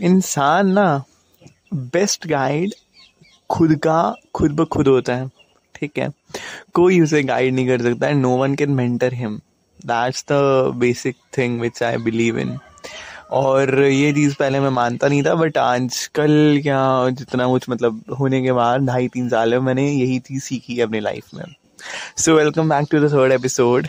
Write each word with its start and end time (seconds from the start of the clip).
इंसान 0.00 0.72
ना 0.72 1.02
best 1.74 2.26
guide 2.28 2.72
खुद 3.50 3.74
का 3.76 4.14
खुद 4.34 4.52
ब 4.52 4.64
खुद 4.64 4.88
होता 4.88 5.14
है, 5.16 5.28
ठीक 5.74 5.98
है? 5.98 6.08
कोई 6.74 7.00
उसे 7.00 7.22
गाइड 7.22 7.54
नहीं 7.54 7.66
कर 7.68 7.82
सकता 7.82 8.10
no 8.10 8.36
one 8.38 8.54
can 8.54 8.70
mentor 8.70 9.14
him 9.14 9.36
that's 9.86 10.24
the 10.32 10.72
basic 10.76 11.16
thing 11.38 11.60
which 11.60 11.82
I 11.82 11.96
believe 11.96 12.38
in 12.38 12.58
और 13.30 13.82
ये 13.82 14.12
चीज़ 14.12 14.34
पहले 14.38 14.60
मैं 14.60 14.70
मानता 14.70 15.08
नहीं 15.08 15.22
था 15.22 15.34
बट 15.34 15.58
आजकल 15.58 16.60
क्या 16.62 17.08
जितना 17.10 17.46
कुछ 17.46 17.68
मतलब 17.70 18.02
होने 18.18 18.42
के 18.42 18.52
बाद 18.52 18.86
ढाई 18.86 19.08
तीन 19.08 19.28
साल 19.28 19.50
में 19.50 19.60
मैंने 19.60 19.90
यही 19.90 20.18
चीज़ 20.18 20.42
सीखी 20.42 20.76
है 20.76 20.82
अपनी 20.82 21.00
लाइफ 21.00 21.34
में। 21.34 21.44
So 22.16 22.34
welcome 22.34 22.68
back 22.68 22.88
to 22.90 23.00
the 23.00 23.12
third 23.12 23.32
episode 23.32 23.88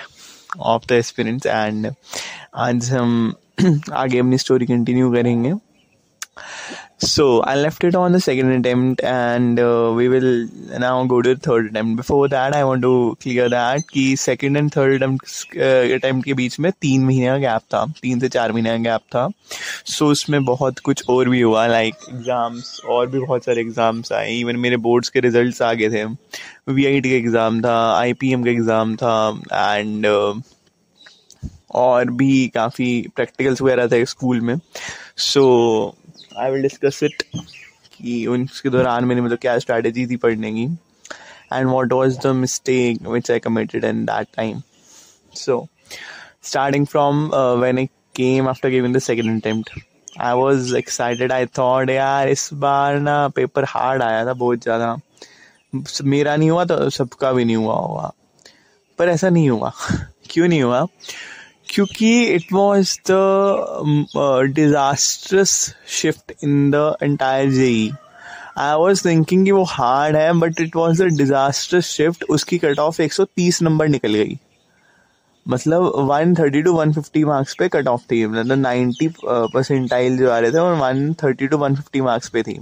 of 0.60 0.88
the 0.90 0.92
experience 0.92 1.46
and 1.46 1.94
आज 2.56 2.92
हम 2.92 3.34
आगे 3.94 4.20
अपनी 4.20 4.38
स्टोरी 4.38 4.66
कंटिन्यू 4.66 5.12
करेंगे। 5.14 5.54
So 7.00 7.26
I 7.42 7.56
left 7.56 7.84
it 7.84 7.96
on 7.96 8.12
the 8.12 8.20
second 8.20 8.52
attempt 8.52 9.02
and 9.04 9.60
uh, 9.60 9.94
we 9.96 10.08
will 10.10 10.48
now 10.80 10.94
go 11.06 11.22
to 11.22 11.34
the 11.36 11.40
third 11.48 11.68
attempt. 11.68 11.98
Before 11.98 12.28
that 12.30 12.56
I 12.56 12.64
want 12.64 12.82
to 12.82 13.18
clear 13.22 13.48
that 13.50 13.84
कि 13.94 14.06
second 14.18 14.58
and 14.58 14.74
third 14.76 14.96
attempt, 14.96 15.28
uh, 15.58 15.84
attempt 15.98 16.26
के 16.26 16.34
बीच 16.40 16.60
में 16.60 16.72
तीन 16.72 17.06
महीने 17.06 17.28
का 17.28 17.38
gap 17.38 17.62
था 17.74 17.86
तीन 18.02 18.20
से 18.20 18.30
चार 18.30 18.52
महीने 18.52 18.70
का 18.70 18.78
गैप 18.84 19.02
था। 19.16 19.28
सो 19.86 20.06
so, 20.06 20.12
उसमें 20.12 20.44
बहुत 20.46 20.80
कुछ 20.90 21.04
और 21.10 21.30
भी 21.30 21.42
हुआ 21.42 21.68
लाइक 21.68 21.94
like 21.94 22.14
एग्ज़ाम्स 22.16 22.80
और 22.90 23.08
भी 23.08 23.20
बहुत 23.20 23.46
सारे 23.46 23.62
एग्ज़ाम्स 23.62 24.12
आए। 24.12 24.34
इवन 24.40 24.60
मेरे 24.66 24.78
बोर्ड्स 24.90 25.10
के 25.10 25.20
रिजल्ट्स 25.20 25.62
आ 25.62 25.74
गए 25.74 25.90
थे। 25.90 26.04
वी 26.74 26.86
आई 26.86 27.02
टी 27.02 27.10
का 27.10 27.16
एग्ज़ाम 27.16 27.62
था 27.62 27.78
आई 27.98 28.14
पी 28.14 28.34
एम 28.34 28.44
का 28.44 28.52
एग्ज़ाम 28.52 28.96
था 28.96 29.18
एंड 29.54 30.08
uh, 30.08 30.42
और 31.76 32.12
भी 32.20 32.48
काफ़ी 32.56 32.90
प्रैक्टिकल्स 33.16 33.62
वगैरह 33.62 33.88
थे 33.88 34.06
स्कूल 34.06 34.42
में। 34.42 34.56
So 35.18 35.42
so, 35.42 36.07
I 36.40 36.52
will 36.52 36.62
discuss 36.62 37.00
it 37.04 37.24
कि 37.96 38.26
उसके 38.28 38.70
दौरान 38.70 39.06
मैंने 39.06 39.22
मतलब 39.22 39.38
क्या 39.42 39.58
स्ट्रैटेजी 39.60 40.06
थी 40.08 40.16
पढ़ने 40.18 40.52
की. 40.52 40.64
And 41.54 41.68
what 41.70 41.94
was 41.94 42.20
the 42.20 42.28
mistake 42.36 43.08
which 43.08 43.32
I 43.32 43.40
committed 43.40 43.86
in 43.86 44.04
that 44.06 44.28
time 44.38 44.62
so 45.34 45.68
starting 46.44 46.86
from 46.88 47.30
when 47.62 47.78
I 47.78 47.86
came 48.16 48.48
after 48.50 48.70
giving 48.70 48.96
the 48.96 49.00
second 49.00 49.42
attempt 49.42 49.70
I 50.20 50.34
was 50.34 50.76
excited 50.78 51.32
I 51.32 51.46
thought 51.58 51.90
यार, 51.90 52.30
इस 52.30 52.50
बार 52.54 53.00
ना 53.00 53.28
पेपर 53.36 53.64
हार्ड 53.68 54.04
आया 54.04 54.26
था 54.26 54.34
बहुत 54.34 54.64
ज़्यादा. 54.64 54.96
मेरा 56.04 56.36
नहीं 56.36 56.50
हुआ 56.50 56.64
तो 56.66 56.90
सबका 56.90 57.32
भी 57.32 57.46
नहीं 57.46 57.56
हुआ 57.56 57.76
होगा. 57.76 58.12
पर 59.00 59.10
ऐसा 59.10 59.30
नहीं 59.30 59.50
हुआ. 59.50 59.72
क्यों 60.32 60.48
नहीं 60.48 60.62
हुआ? 60.62 60.86
क्योंकि 61.70 62.10
it 62.26 62.54
was 62.54 62.98
the 63.12 64.52
disastrous 64.56 65.52
shift 66.02 66.32
in 66.44 66.70
the 66.72 66.96
entire 67.04 67.52
JEE 67.52 67.92
I 68.58 68.76
was 68.80 69.06
thinking 69.06 69.46
कि 69.46 69.52
वो 69.52 69.64
हार्ड 69.70 70.16
है 70.16 70.32
but 70.40 70.60
it 70.62 70.76
was 70.76 71.04
the 71.04 71.08
disastrous 71.18 71.86
shift 71.88 72.24
उसकी 72.30 72.58
कट 72.58 72.80
ऑफ़ 72.80 73.02
130 73.02 73.62
नंबर 73.62 73.88
निकल 73.88 74.14
गई। 74.14 74.38
मतलब 75.46 75.84
130 76.12 76.64
टू 76.64 76.74
150 76.74 77.24
मार्क्स 77.26 77.56
पे 77.60 77.68
कट 77.74 77.88
ऑफ़ 77.88 78.02
थी। 78.12 78.26
मतलब 78.28 78.64
90 78.64 79.08
परसेंटाइल 79.26 80.18
जो 80.18 80.30
आ 80.32 80.40
रहे 80.40 80.52
थे 80.52 80.58
और 80.58 80.76
130 80.80 81.48
टू 81.52 81.58
150 81.58 82.02
मार्क्स 82.02 82.30
पे 82.30 82.44
थी। 82.44 82.60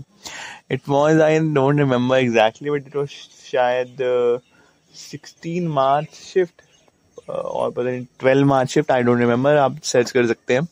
It 0.71 0.81
was 0.89 1.21
I 1.21 1.39
don't 1.53 1.79
remember 1.79 2.17
exactly 2.17 2.69
but 2.69 2.87
it 2.87 2.95
was 2.95 3.09
शायद 3.51 3.97
सिक्सटीन 4.93 5.67
मार्च 5.67 6.13
शिफ्ट 6.33 6.61
और 7.29 7.71
पता 7.71 7.83
नहीं 7.83 8.03
twelve 8.19 8.47
March 8.47 8.69
shift 8.69 8.91
I 8.91 9.03
don't 9.03 9.19
remember 9.19 9.57
आप 9.57 9.77
सर्च 9.83 10.11
कर 10.11 10.25
सकते 10.27 10.53
हैं 10.53 10.67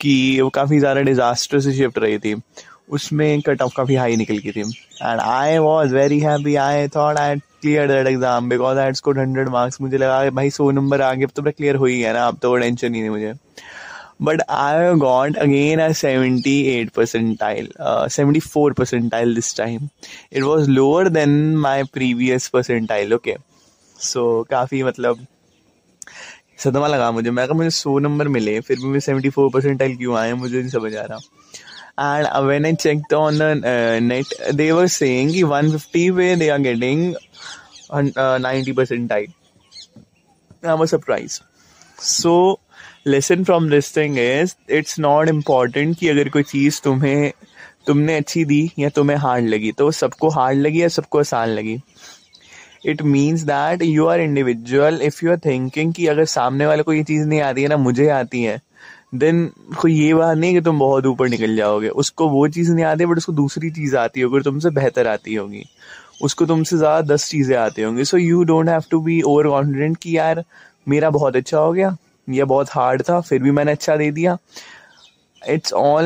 कि 0.00 0.40
वो 0.40 0.48
काफ़ी 0.54 0.78
ज़्यादा 0.78 1.00
डिजास्टर 1.02 1.60
से 1.60 1.72
शिफ्ट 1.72 1.98
रही 1.98 2.18
थी। 2.18 2.34
उसमें 2.90 3.40
कट 3.42 3.62
ऑफ़ 3.62 3.72
काफ़ी 3.76 3.94
हाई 3.94 4.16
निकल 4.16 4.36
गई 4.38 4.50
थी। 4.52 4.60
And 4.60 5.20
I 5.20 5.56
was 5.58 5.94
very 5.94 6.18
happy 6.20 6.54
I 6.56 6.88
thought 6.88 7.18
I 7.18 7.36
clear 7.36 7.88
that 7.88 8.06
exam 8.06 8.48
because 8.48 8.78
I 8.78 8.92
score 8.94 9.18
hundred 9.18 9.48
marks 9.48 9.80
मुझे 9.80 9.96
लगा 9.98 10.30
भाई 10.30 10.50
सौ 10.50 10.70
नंबर 10.70 11.00
आ 11.02 11.12
गए 11.14 11.26
तो 11.26 11.42
मेरा 11.42 11.52
क्लियर 11.56 11.76
हो 11.76 11.84
ही 11.86 12.00
है 12.00 12.12
ना, 12.12 12.26
अब 12.26 12.38
तो 12.42 12.56
टेंशन 12.56 12.94
ही 12.94 13.00
नहीं 13.00 13.10
मुझे। 13.10 13.32
But 14.22 14.42
I 14.50 14.94
got 14.98 15.36
again 15.38 15.80
I 15.80 15.92
seventy 15.94 16.60
eight 16.68 16.90
percentile 16.90 17.68
seventy 17.80 18.40
four 18.40 18.72
percentile 18.72 19.34
this 19.34 19.56
time 19.56 19.88
it 20.32 20.42
was 20.42 20.70
lower 20.70 21.08
than 21.08 21.30
my 21.56 21.82
previous 21.94 22.48
percentile 22.48 23.14
okay 23.14 23.36
so 23.98 24.42
काफ़ी 24.50 24.82
मतलब 24.82 25.26
सदमा 26.58 26.86
लगा 26.86 27.10
मुझे। 27.12 27.30
मैं 27.30 27.46
कहा, 27.46 27.56
मुझे 27.56 27.70
सौ 27.70 27.98
नंबर 27.98 28.28
मिले 28.28 28.58
फिर 28.60 28.76
भी 28.78 28.88
मैं 28.88 29.00
सेवेंटी 29.00 29.30
फोर 29.30 29.50
परसेंटाइल 29.54 29.96
क्यों 29.96 30.16
आए 30.18 30.32
मुझे 30.34 30.58
नहीं 30.58 30.70
समझ 30.70 30.94
आ 30.96 31.04
रहा। 31.04 31.18
And 32.18 32.26
when 32.46 32.66
I 32.66 32.74
check 32.74 33.12
on 33.14 33.38
the 33.38 33.62
net 34.02 34.34
they 34.54 34.70
were 34.72 34.86
saying 34.88 35.32
कि 35.32 35.42
150 35.44 36.10
पे 36.16 36.34
they 36.36 36.48
are 36.48 36.58
getting 36.60 37.14
ninety 38.40 38.72
percentile 38.72 39.26
I 40.66 40.76
was 40.76 40.88
surprise 40.88 41.40
so 42.02 42.60
lesson 43.06 43.44
from 43.44 43.68
this 43.70 43.96
thing 43.96 44.18
is 44.18 44.54
it's 44.74 44.98
not 45.00 45.28
important 45.28 45.98
कि 45.98 46.08
अगर 46.08 46.28
कोई 46.28 46.42
चीज़ 46.44 46.80
तुम्हें, 46.84 47.32
तुमने 47.86 48.16
अच्छी 48.16 48.44
दी 48.44 48.70
या 48.78 48.88
तुम्हें 48.90 49.16
हार्ड 49.18 49.48
लगी 49.48 49.72
तो 49.72 49.90
सबको 49.92 50.28
हार्ड 50.30 50.58
लगी 50.58 50.82
या 50.82 50.88
सबको 50.88 51.18
आसान 51.18 51.48
लगी। 51.48 51.78
It 52.86 53.02
means 53.04 53.42
that 53.44 53.82
you 53.82 54.06
are 54.06 54.20
individual 54.20 55.00
if 55.02 55.24
you 55.24 55.30
are 55.30 55.38
thinking 55.44 55.92
कि 55.94 56.06
अगर 56.06 56.24
सामने 56.26 56.66
वाले 56.66 56.82
को 56.82 56.92
ये 56.92 57.02
चीज़ 57.04 57.26
नहीं 57.28 57.40
आती 57.42 57.62
है 57.62 57.68
ना, 57.68 57.76
मुझे 57.78 58.08
आती 58.10 58.42
है 58.42 58.60
देन 59.14 59.46
कोई 59.80 59.94
ये 59.94 60.14
बात 60.14 60.36
नहीं 60.38 60.52
कि 60.54 60.60
तुम 60.60 60.78
बहुत 60.78 61.06
ऊपर 61.06 61.28
निकल 61.28 61.56
जाओगे। 61.56 61.88
उसको 61.96 62.28
वो 62.28 62.46
चीज़ 62.48 62.72
नहीं 62.72 62.84
आती 62.84 63.06
बट 63.06 63.16
उसको 63.16 63.32
दूसरी 63.32 63.70
चीज़ 63.70 63.96
आती 63.96 64.20
होगी 64.20 64.40
तुमसे 64.44 64.70
बेहतर 64.72 65.06
आती 65.06 65.34
होगी। 65.34 65.64
उसको 66.22 66.46
तुमसे 66.46 66.76
ज़्यादा 66.76 67.14
दस 67.14 67.28
चीज़ें 67.30 67.56
आती 67.56 67.82
होंगी। 67.82 68.04
So 68.04 68.16
you 68.18 68.42
don't 68.44 68.68
have 68.68 68.84
to 68.90 69.00
be 69.00 69.20
over 69.22 69.48
confident 69.48 69.96
कि 69.96 70.16
यार, 70.16 70.42
मेरा 70.88 71.10
बहुत 71.10 71.36
अच्छा 71.36 71.58
हो 71.58 71.72
गया, 71.72 71.96
या 72.28 72.44
बहुत 72.44 72.68
हार्ड 72.70 73.02
था, 73.02 73.20
फिर 73.20 73.42
भी 73.42 73.50
मैंने 73.50 73.72
अच्छा 73.72 73.96
दे 73.96 74.10
दिया। 74.10 74.36
इट्स 75.42 75.72
ऑल 75.74 76.04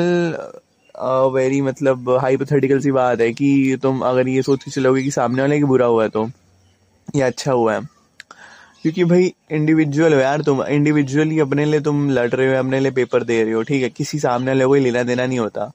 वेरी 1.34 1.60
मतलब 1.60 2.10
हाइपोथेटिकल 2.20 2.80
सी 2.80 2.90
बात 2.92 3.20
है 3.20 3.32
कि 3.32 3.78
तुम 3.82 4.00
अगर 4.04 4.28
ये 4.28 4.42
सोच 4.42 4.64
के 4.64 4.70
चलोगे 4.70 5.02
कि 5.02 5.10
सामने 5.10 5.42
वाले 5.42 5.58
की 5.58 5.64
बुरा 5.64 5.86
हुआ 5.86 6.02
है 6.02 6.08
तो। 6.08 6.28
ये 7.16 7.22
अच्छा 7.22 7.52
हुआ 7.52 7.74
है। 7.74 7.80
क्योंकि 8.82 9.04
भाई 9.04 9.32
इंडिविजुअल 9.50 10.14
हो 10.14 10.20
यार 10.20 10.42
तुम। 10.42 10.62
इंडिविजुअली 10.62 11.38
अपने 11.38 11.64
लिए 11.64 11.80
तुम 11.80 12.10
लड़ 12.10 12.30
रहे 12.30 12.48
हो, 12.48 12.58
अपने 12.58 12.80
लिए 12.80 12.90
पेपर 12.90 13.22
दे 13.22 13.42
रहे 13.44 13.52
हो, 13.52 13.62
ठीक 13.62 13.82
है? 13.82 13.88
किसी 13.88 14.18
सामने 14.18 14.50
वाले 14.50 14.64
को 14.64 14.74
लेना 14.74 15.02
देना 15.02 15.26
नहीं 15.26 15.38
होता। 15.38 15.72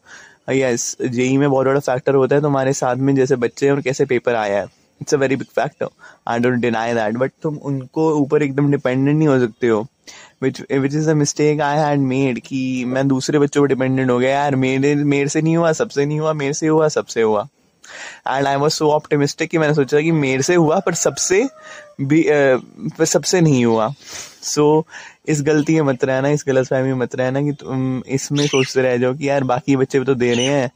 यस 0.49 0.97
जेई 1.01 1.37
में 1.37 1.49
बहुत 1.49 1.65
बड़ा 1.65 1.79
फैक्टर 1.79 2.15
होता 2.15 2.35
है 2.35 2.41
तुम्हारे 2.41 2.73
साथ 2.73 2.95
में 2.95 3.15
जैसे 3.15 3.35
बच्चे 3.35 3.69
और 3.69 3.81
कैसे 3.81 4.05
पेपर 4.05 4.35
आया 4.35 4.59
है। 4.59 4.65
It's 5.01 5.13
a 5.13 5.17
very 5.17 5.35
big 5.35 5.47
factor 5.47 5.87
I 6.27 6.39
don't 6.39 6.53
deny 6.53 6.93
that 6.93 7.15
but 7.15 7.31
तुम 7.41 7.55
उनको 7.55 8.13
ऊपर 8.13 8.43
एकदम 8.43 8.71
डिपेंडेंट 8.71 9.17
नहीं 9.17 9.27
हो 9.27 9.39
सकते 9.39 9.67
हो। 9.67 9.87
Which 10.41 10.61
which 10.71 10.95
is 10.95 11.09
a 11.09 11.13
mistake 11.13 11.61
I 11.61 11.77
had 11.77 11.99
made 11.99 12.39
कि 12.39 12.85
मैं 12.85 13.07
दूसरे 13.07 13.39
बच्चों 13.39 13.61
पर 13.61 13.67
डिपेंडेंट 13.67 14.09
हो 14.09 14.19
गया। 14.19 14.29
यार, 14.29 14.55
मेरे 14.55 14.95
मेरे 14.95 15.29
से 15.29 15.41
नहीं 15.41 15.57
हुआ, 15.57 15.71
सबसे 15.71 16.05
नहीं 16.05 16.19
हुआ, 16.19 16.33
मेरे 16.33 16.53
से 16.53 16.67
हुआ, 16.67 16.87
सबसे 16.87 17.21
हुआ। 17.21 17.47
And 18.27 18.47
I 18.47 18.55
was 18.55 18.73
so 18.73 18.89
optimistic 18.91 19.49
कि 19.49 19.57
मैंने 19.57 19.73
सोचा 19.73 20.01
कि 20.01 20.11
मेरे 20.11 20.43
से 20.43 20.55
हुआ 20.55 20.79
पर 20.79 20.93
सबसे 20.95 21.43
भी 22.01 22.23
पर 22.27 23.05
सबसे 23.05 23.41
नहीं 23.41 23.65
हुआ। 23.65 23.93
सो 24.43 24.63
so, 24.81 25.29
इस 25.29 25.41
गलती 25.41 25.75
में 25.75 25.81
मत 25.81 26.03
रहना 26.05 26.29
इस 26.29 26.43
गलत 26.47 26.67
फहमी 26.67 26.87
में 26.87 26.99
मत 26.99 27.15
रहना 27.15 27.41
कि 27.41 27.51
तुम 27.59 28.01
इसमें 28.07 28.45
सोचते 28.47 28.81
रह 28.81 28.97
जाओ 28.97 29.13
कि 29.13 29.29
यार 29.29 29.43
बाकी 29.43 29.75
बच्चे 29.75 29.99
भी 29.99 30.05
तो 30.05 30.15
दे 30.15 30.33
रहे 30.33 30.45
हैं। 30.45 30.69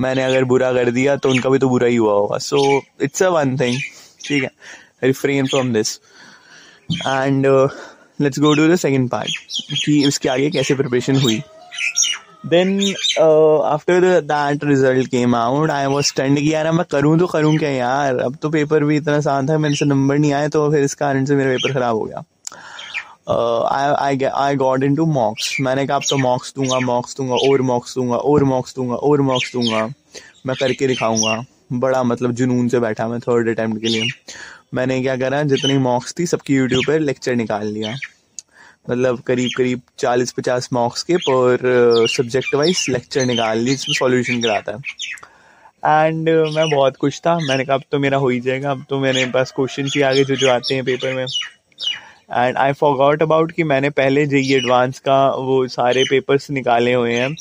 मैंने 0.00 0.22
अगर 0.22 0.44
बुरा 0.44 0.72
कर 0.72 0.90
दिया 0.90 1.16
तो 1.16 1.30
उनका 1.30 1.50
भी 1.50 1.58
तो 1.58 1.68
बुरा 1.68 1.86
ही 1.86 1.96
हुआ 1.96 2.12
होगा। 2.12 2.38
So 2.38 2.80
it's 3.02 3.22
a 3.22 3.28
one 3.28 3.56
thing 3.58 3.80
ठीक 4.24 4.42
है? 4.42 4.50
Refrain 5.04 5.46
from 5.46 5.72
this 5.72 5.94
and 6.92 7.46
let's 8.20 8.38
go 8.40 8.54
to 8.54 8.66
the 8.68 8.76
second 8.76 9.08
part 9.10 9.30
कि 9.84 10.04
उसके 10.08 10.28
आगे 10.28 10.50
कैसे 10.50 10.74
प्रिपरेशन 10.74 11.16
हुई। 11.16 11.40
Then 12.44 12.80
after 13.66 14.04
that 14.22 14.64
result 14.64 15.08
came 15.10 15.34
out 15.34 15.70
I 15.70 15.86
was 15.86 16.06
stand 16.06 16.38
कि 16.38 16.52
यार 16.52 16.70
मैं 16.72 16.84
करूँ 16.90 17.18
तो 17.18 17.26
करूँ 17.26 17.56
क्या 17.58 17.70
यार? 17.70 18.18
अब 18.18 18.36
तो 18.42 18.50
पेपर 18.50 18.84
भी 18.84 18.96
इतना 18.96 19.16
आसान 19.16 19.48
था, 19.48 19.58
मेरे 19.58 19.74
से 19.74 19.84
नंबर 19.84 20.18
नहीं 20.18 20.32
आए 20.32 20.48
तो 20.48 20.70
फिर 20.72 20.84
इस 20.84 20.94
कारण 20.94 21.24
से 21.24 21.36
मेरा 21.36 21.50
पेपर 21.50 21.72
ख़राब 21.74 21.96
हो 21.96 22.04
गया। 22.04 22.22
I 24.36 24.56
got 24.56 24.84
in 24.84 24.96
to 24.96 25.06
mocks 25.06 25.56
मैंने 25.60 25.86
कहा, 25.86 25.96
अब 25.96 26.02
तो 26.10 26.16
मॉक्स 26.18 26.52
दूँगा 26.56 26.78
मॉक्स 26.80 27.16
दूँगा, 27.16 27.34
और 27.34 27.62
मॉक्स 27.62 27.94
दूँगा, 27.94 28.16
और 28.16 28.44
मॉक्स 28.44 28.74
दूँगा, 28.76 28.94
और 28.96 29.20
मॉक्स 29.22 29.52
दूँगा। 29.52 29.86
मैं 30.46 30.56
करके 30.56 30.86
दिखाऊँगा. 30.86 31.44
बड़ा 31.72 32.02
मतलब 32.02 32.32
जुनून 32.32 32.68
से 32.68 32.80
बैठा 32.80 33.06
मैं 33.08 33.18
थर्ड 33.20 33.48
अटैम्प्ट 33.48 33.80
के 33.82 33.88
लिए। 33.88 34.08
मैंने 34.74 35.00
क्या 35.02 35.16
करा, 35.16 35.42
जितनी 35.44 35.78
मॉक्स 35.78 36.14
थी, 36.18 36.26
सबकी 36.26 36.54
यूट्यूब 36.54 36.84
पर 36.86 37.00
लेक्चर 37.00 37.34
निकाल 37.34 37.66
लिया। 37.66 37.94
मतलब 38.90 39.20
करीब 39.20 39.50
करीब 39.56 39.80
चालीस 39.98 40.32
पचास 40.32 40.68
मार्क्स 40.72 41.02
के 41.02 41.16
पर 41.28 42.06
सब्जेक्ट 42.10 42.54
वाइज 42.54 42.86
लेक्चर 42.90 43.24
निकाल 43.26 43.58
ली 43.58 43.70
जिसमें 43.70 43.94
सॉल्यूशन 43.94 44.40
कराता 44.42 44.72
है। 44.72 44.78
एंड 45.86 46.28
uh, 46.28 46.54
मैं 46.56 46.68
बहुत 46.70 46.96
खुश 46.96 47.20
था। 47.20 47.36
मैंने 47.38 47.64
कहा 47.64 47.76
अब 47.76 47.82
तो 47.92 47.98
मेरा 47.98 48.18
हो 48.18 48.28
ही 48.28 48.40
जाएगा। 48.40 48.70
अब 48.70 48.84
तो 48.90 48.98
मेरे 49.00 49.24
पास 49.26 49.52
क्वेश्चन 49.56 49.88
ही 49.94 50.00
आगे 50.02 50.24
जो 50.24 50.36
जो 50.36 50.50
आते 50.50 50.74
हैं 50.74 50.84
पेपर 50.84 51.12
में। 51.12 51.24
एंड 51.24 52.56
आई 52.56 52.72
फॉरगॉट 52.72 53.22
अबाउट 53.22 53.52
कि 53.52 53.64
मैंने 53.64 53.90
पहले 53.90 54.26
जेई 54.26 54.52
एडवांस 54.54 54.98
का 54.98 55.18
वो 55.30 55.66
सारे 55.68 56.04
पेपर्स 56.04 56.50
निकाले 56.50 56.92
हुए 56.92 57.12
हैं 57.14 57.34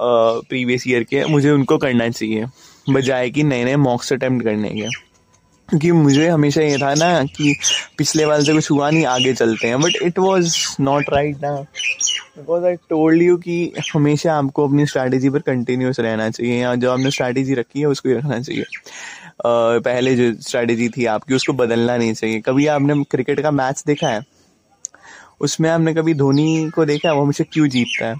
प्रीवियस 0.00 0.84
ईयर 0.88 1.02
के। 1.02 1.24
मुझे 1.24 1.50
उनको 1.50 1.78
करना 1.78 2.08
चाहिए 2.08 2.46
बजाय 2.90 3.30
कि 3.30 3.42
नए 3.42 3.64
नए 3.64 3.76
मॉक्स 3.76 4.12
अटैम्प्ट 4.12 4.44
करने 4.44 4.70
के। 4.70 5.05
क्योंकि 5.68 5.90
मुझे 5.92 6.28
हमेशा 6.28 6.62
ये 6.62 6.76
था 6.78 6.92
ना 6.94 7.22
कि 7.26 7.54
पिछले 7.98 8.24
वाले 8.24 8.44
से 8.44 8.52
कुछ 8.52 8.70
हुआ 8.70 8.90
नहीं 8.90 9.04
आगे 9.06 9.32
चलते 9.34 9.68
हैं। 9.68 9.80
But 9.80 9.96
it 10.02 10.18
was 10.18 10.56
not 10.80 11.10
right 11.12 11.42
ना। 11.42 11.52
बिकॉज़ 11.52 12.64
आई 12.64 12.74
टोल्ड 12.90 13.22
यू 13.22 13.36
कि 13.36 13.72
हमेशा 13.94 14.34
आपको 14.34 14.66
अपनी 14.68 14.86
स्ट्रैटेजी 14.86 15.30
पर 15.30 15.38
कंटिन्यूस 15.40 16.00
रहना 16.00 16.28
चाहिए 16.30 16.60
या 16.62 16.74
जो 16.74 16.90
आपने 16.92 17.10
स्ट्रैटेजी 17.10 17.54
रखी 17.54 17.80
है 17.80 17.86
उसको 17.86 18.16
रखना 18.18 18.40
चाहिए। 18.40 18.62
uh, 18.62 19.82
पहले 19.84 20.14
जो 20.16 20.32
स्ट्रैटेजी 20.42 20.88
थी 20.88 21.04
आपकी 21.06 21.34
उसको 21.34 21.52
बदलना 21.52 21.96
नहीं 21.96 22.12
चाहिए। 22.14 22.40
कभी 22.40 22.66
आपने 22.66 23.02
क्रिकेट 23.10 23.40
का 23.40 23.50
मैच 23.50 23.82
देखा 23.86 24.08
है? 24.08 24.22
उसमें 25.40 25.70
आपने 25.70 25.94
कभी 25.94 26.14
धोनी 26.14 26.70
को 26.74 26.84
देखा 26.84 27.08
है? 27.08 27.14
वो 27.14 27.22
हमेशा 27.22 27.44
क्यों 27.52 27.68
जीतता 27.68 28.06
है? 28.06 28.14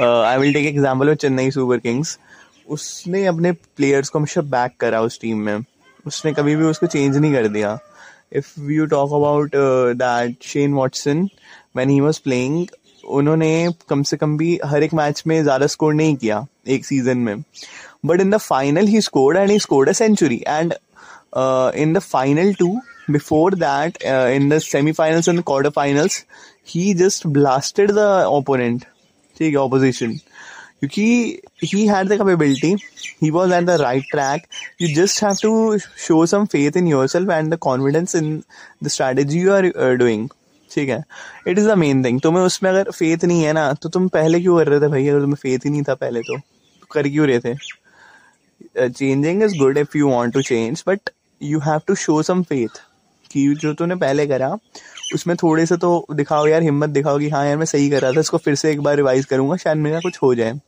I 0.00 0.38
will 0.38 0.52
take 0.52 0.66
example 0.66 1.10
of 1.10 1.16
Chennai 1.16 1.50
Super 1.50 1.78
Kings 1.78 2.18
उसने 2.68 3.26
अपने 3.26 3.52
प्लेयर्स 3.52 4.08
को 4.08 4.18
हमेशा 4.18 4.40
बैक 4.40 4.76
करा 4.80 5.00
उस 5.00 5.20
टीम 5.20 5.38
में। 5.38 5.58
उसने 6.06 6.32
कभी 6.32 6.56
भी 6.56 6.64
उसको 6.64 6.86
चेंज 6.86 7.16
नहीं 7.16 7.32
कर 7.32 7.48
दिया. 7.48 7.78
If 8.32 8.60
you 8.70 8.86
talk 8.86 9.12
about 9.14 9.56
that 9.96 10.44
Shane 10.44 10.74
Watson 10.74 11.28
when 11.76 11.90
he 11.90 12.00
was 12.00 12.20
playing 12.24 12.66
उन्होंने 13.10 13.68
कम 13.88 14.02
से 14.02 14.16
कम 14.16 14.36
भी 14.36 14.58
हर 14.64 14.82
एक 14.82 14.94
मैच 14.94 15.22
में 15.26 15.42
ज़्यादा 15.42 15.66
स्कोर 15.66 15.94
नहीं 15.94 16.16
किया 16.16 16.44
एक 16.68 16.84
सीज़न 16.84 17.18
में. 17.18 17.42
But 18.06 18.20
in 18.20 18.30
the 18.30 18.36
final 18.36 18.86
he 18.86 19.00
scored 19.00 19.36
and 19.38 19.50
he 19.50 19.58
scored 19.58 19.88
a 19.88 19.92
century 19.92 20.42
and 20.48 20.72
in 21.82 21.92
the 21.92 21.98
final 21.98 22.52
too 22.54 22.68
before 23.10 23.54
that 23.54 24.02
in 24.04 24.48
the 24.48 24.58
semifinals 24.60 25.28
and 25.28 25.42
quarter 25.42 25.70
finals 25.76 26.24
he 26.68 26.92
just 26.94 27.26
blasted 27.28 27.90
the 27.92 27.98
opponent 28.28 28.84
ठीक 29.36 29.50
है 29.50 29.58
opposition 29.58 30.18
क्योंकि 30.82 31.04
he 31.64 31.86
had 31.88 32.08
the 32.12 32.16
capability 32.18 32.74
he 33.22 33.30
was 33.30 33.52
at 33.54 33.66
the 33.66 33.76
right 33.82 34.06
track. 34.14 34.46
You 34.82 34.88
just 34.94 35.20
have 35.24 35.36
to 35.40 35.50
show 36.04 36.24
some 36.32 36.46
faith 36.54 36.78
in 36.80 36.88
yourself 36.92 37.28
and 37.34 37.54
the 37.54 37.58
confidence 37.66 38.14
in 38.20 38.30
the 38.84 38.90
strategy 38.94 39.42
you 39.42 39.52
are 39.56 39.66
uh, 39.66 39.92
doing. 40.00 40.28
ठीक 40.70 40.88
है? 40.88 41.02
It 41.48 41.58
is 41.58 41.68
the 41.68 41.76
main 41.78 42.04
thing 42.04 42.20
तुम्हें 42.20 42.42
उसमें 42.44 42.70
अगर 42.70 42.90
faith 42.90 43.24
नहीं 43.24 43.42
है 43.44 43.52
ना 43.52 43.72
तो 43.72 43.88
तुम 43.88 44.08
पहले 44.08 44.40
क्यों 44.40 44.56
कर 44.58 44.68
रहे 44.68 44.80
थे 44.80 44.88
भाई? 44.88 45.08
अगर 45.08 45.20
तुम्हें 45.20 45.36
फेथ 45.42 45.66
ही 45.66 45.70
नहीं 45.70 45.82
था 45.82 45.94
पहले 45.94 46.20
तो, 46.20 46.38
तो 46.38 46.86
कर 46.92 47.08
क्यों 47.08 47.26
रहे 47.26 47.40
थे? 47.40 47.54
Changing 48.88 49.42
is 49.42 49.58
good 49.58 49.78
if 49.78 49.96
you 49.98 50.08
want 50.08 50.34
to 50.34 50.42
change 50.42 50.82
but 50.88 51.10
you 51.42 51.60
have 51.60 51.80
to 51.86 51.94
show 51.94 52.22
some 52.22 52.42
faith 52.42 52.80
कि 53.32 53.46
जो 53.60 53.74
तूने 53.74 53.94
पहले 53.94 54.26
करा 54.26 54.56
उसमें 55.14 55.36
थोड़े 55.36 55.66
से 55.66 55.76
तो 55.76 56.06
दिखाओ 56.14 56.46
यार 56.46 56.62
हिम्मत 56.62 56.90
दिखाओ 56.90 57.18
कि 57.18 57.28
हाँ 57.28 57.46
यार 57.46 57.56
मैं 57.56 57.66
सही 57.66 57.90
कर 57.90 58.02
रहा 58.02 58.12
था 58.12 58.20
इसको 58.20 58.38
फिर 58.38 58.54
से 58.54 58.70
एक 58.72 58.80
बार 58.82 58.96
रिवाइज 58.96 59.24
करूँगा 59.24 59.56
शायद 59.56 59.78
मेरा 59.78 60.00
कुछ 60.00 60.18
हो 60.22 60.34
जाए। 60.34 60.60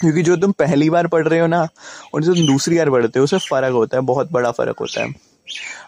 क्योंकि 0.00 0.22
जो 0.22 0.36
तुम 0.36 0.52
पहली 0.58 0.90
बार 0.90 1.06
पढ़ 1.06 1.26
रहे 1.28 1.40
हो 1.40 1.46
ना 1.46 1.66
और 2.14 2.22
जो 2.24 2.34
तुम 2.34 2.46
दूसरी 2.46 2.76
बार 2.78 2.90
पढ़ते 2.90 3.18
हो 3.18 3.24
उसमें 3.24 3.40
फ़र्क 3.40 3.72
होता 3.72 3.96
है 3.96 4.02
बहुत 4.04 4.32
बड़ा 4.32 4.50
फ़र्क 4.52 4.78
होता 4.80 5.02
है। 5.02 5.14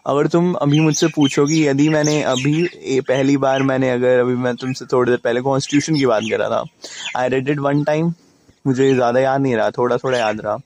अगर 0.06 0.26
तुम 0.26 0.52
अभी 0.54 0.80
मुझसे 0.80 1.06
पूछो 1.08 1.44
कि 1.46 1.66
यदि 1.66 1.88
मैंने 1.88 2.22
अभी 2.24 2.64
ए, 2.64 3.00
पहली 3.00 3.36
बार 3.36 3.62
मैंने 3.62 3.90
अगर 3.90 4.18
अभी 4.20 4.34
मैं 4.36 4.54
तुमसे 4.56 4.84
थोड़ी 4.92 5.10
देर 5.10 5.20
पहले 5.24 5.40
कॉन्स्टिट्यूशन 5.40 5.96
की 5.96 6.06
बात 6.06 6.22
करा 6.30 6.48
था 6.50 6.64
I 7.16 7.28
read 7.28 7.48
it 7.48 7.58
one 7.60 7.82
time 7.84 8.12
मुझे 8.66 8.92
ज़्यादा 8.94 9.20
याद 9.20 9.40
नहीं 9.40 9.54
रहा 9.56 9.70
थोड़ा 9.70 9.96
थोड़ा 9.96 10.18
याद 10.18 10.40
रहा। 10.40 10.56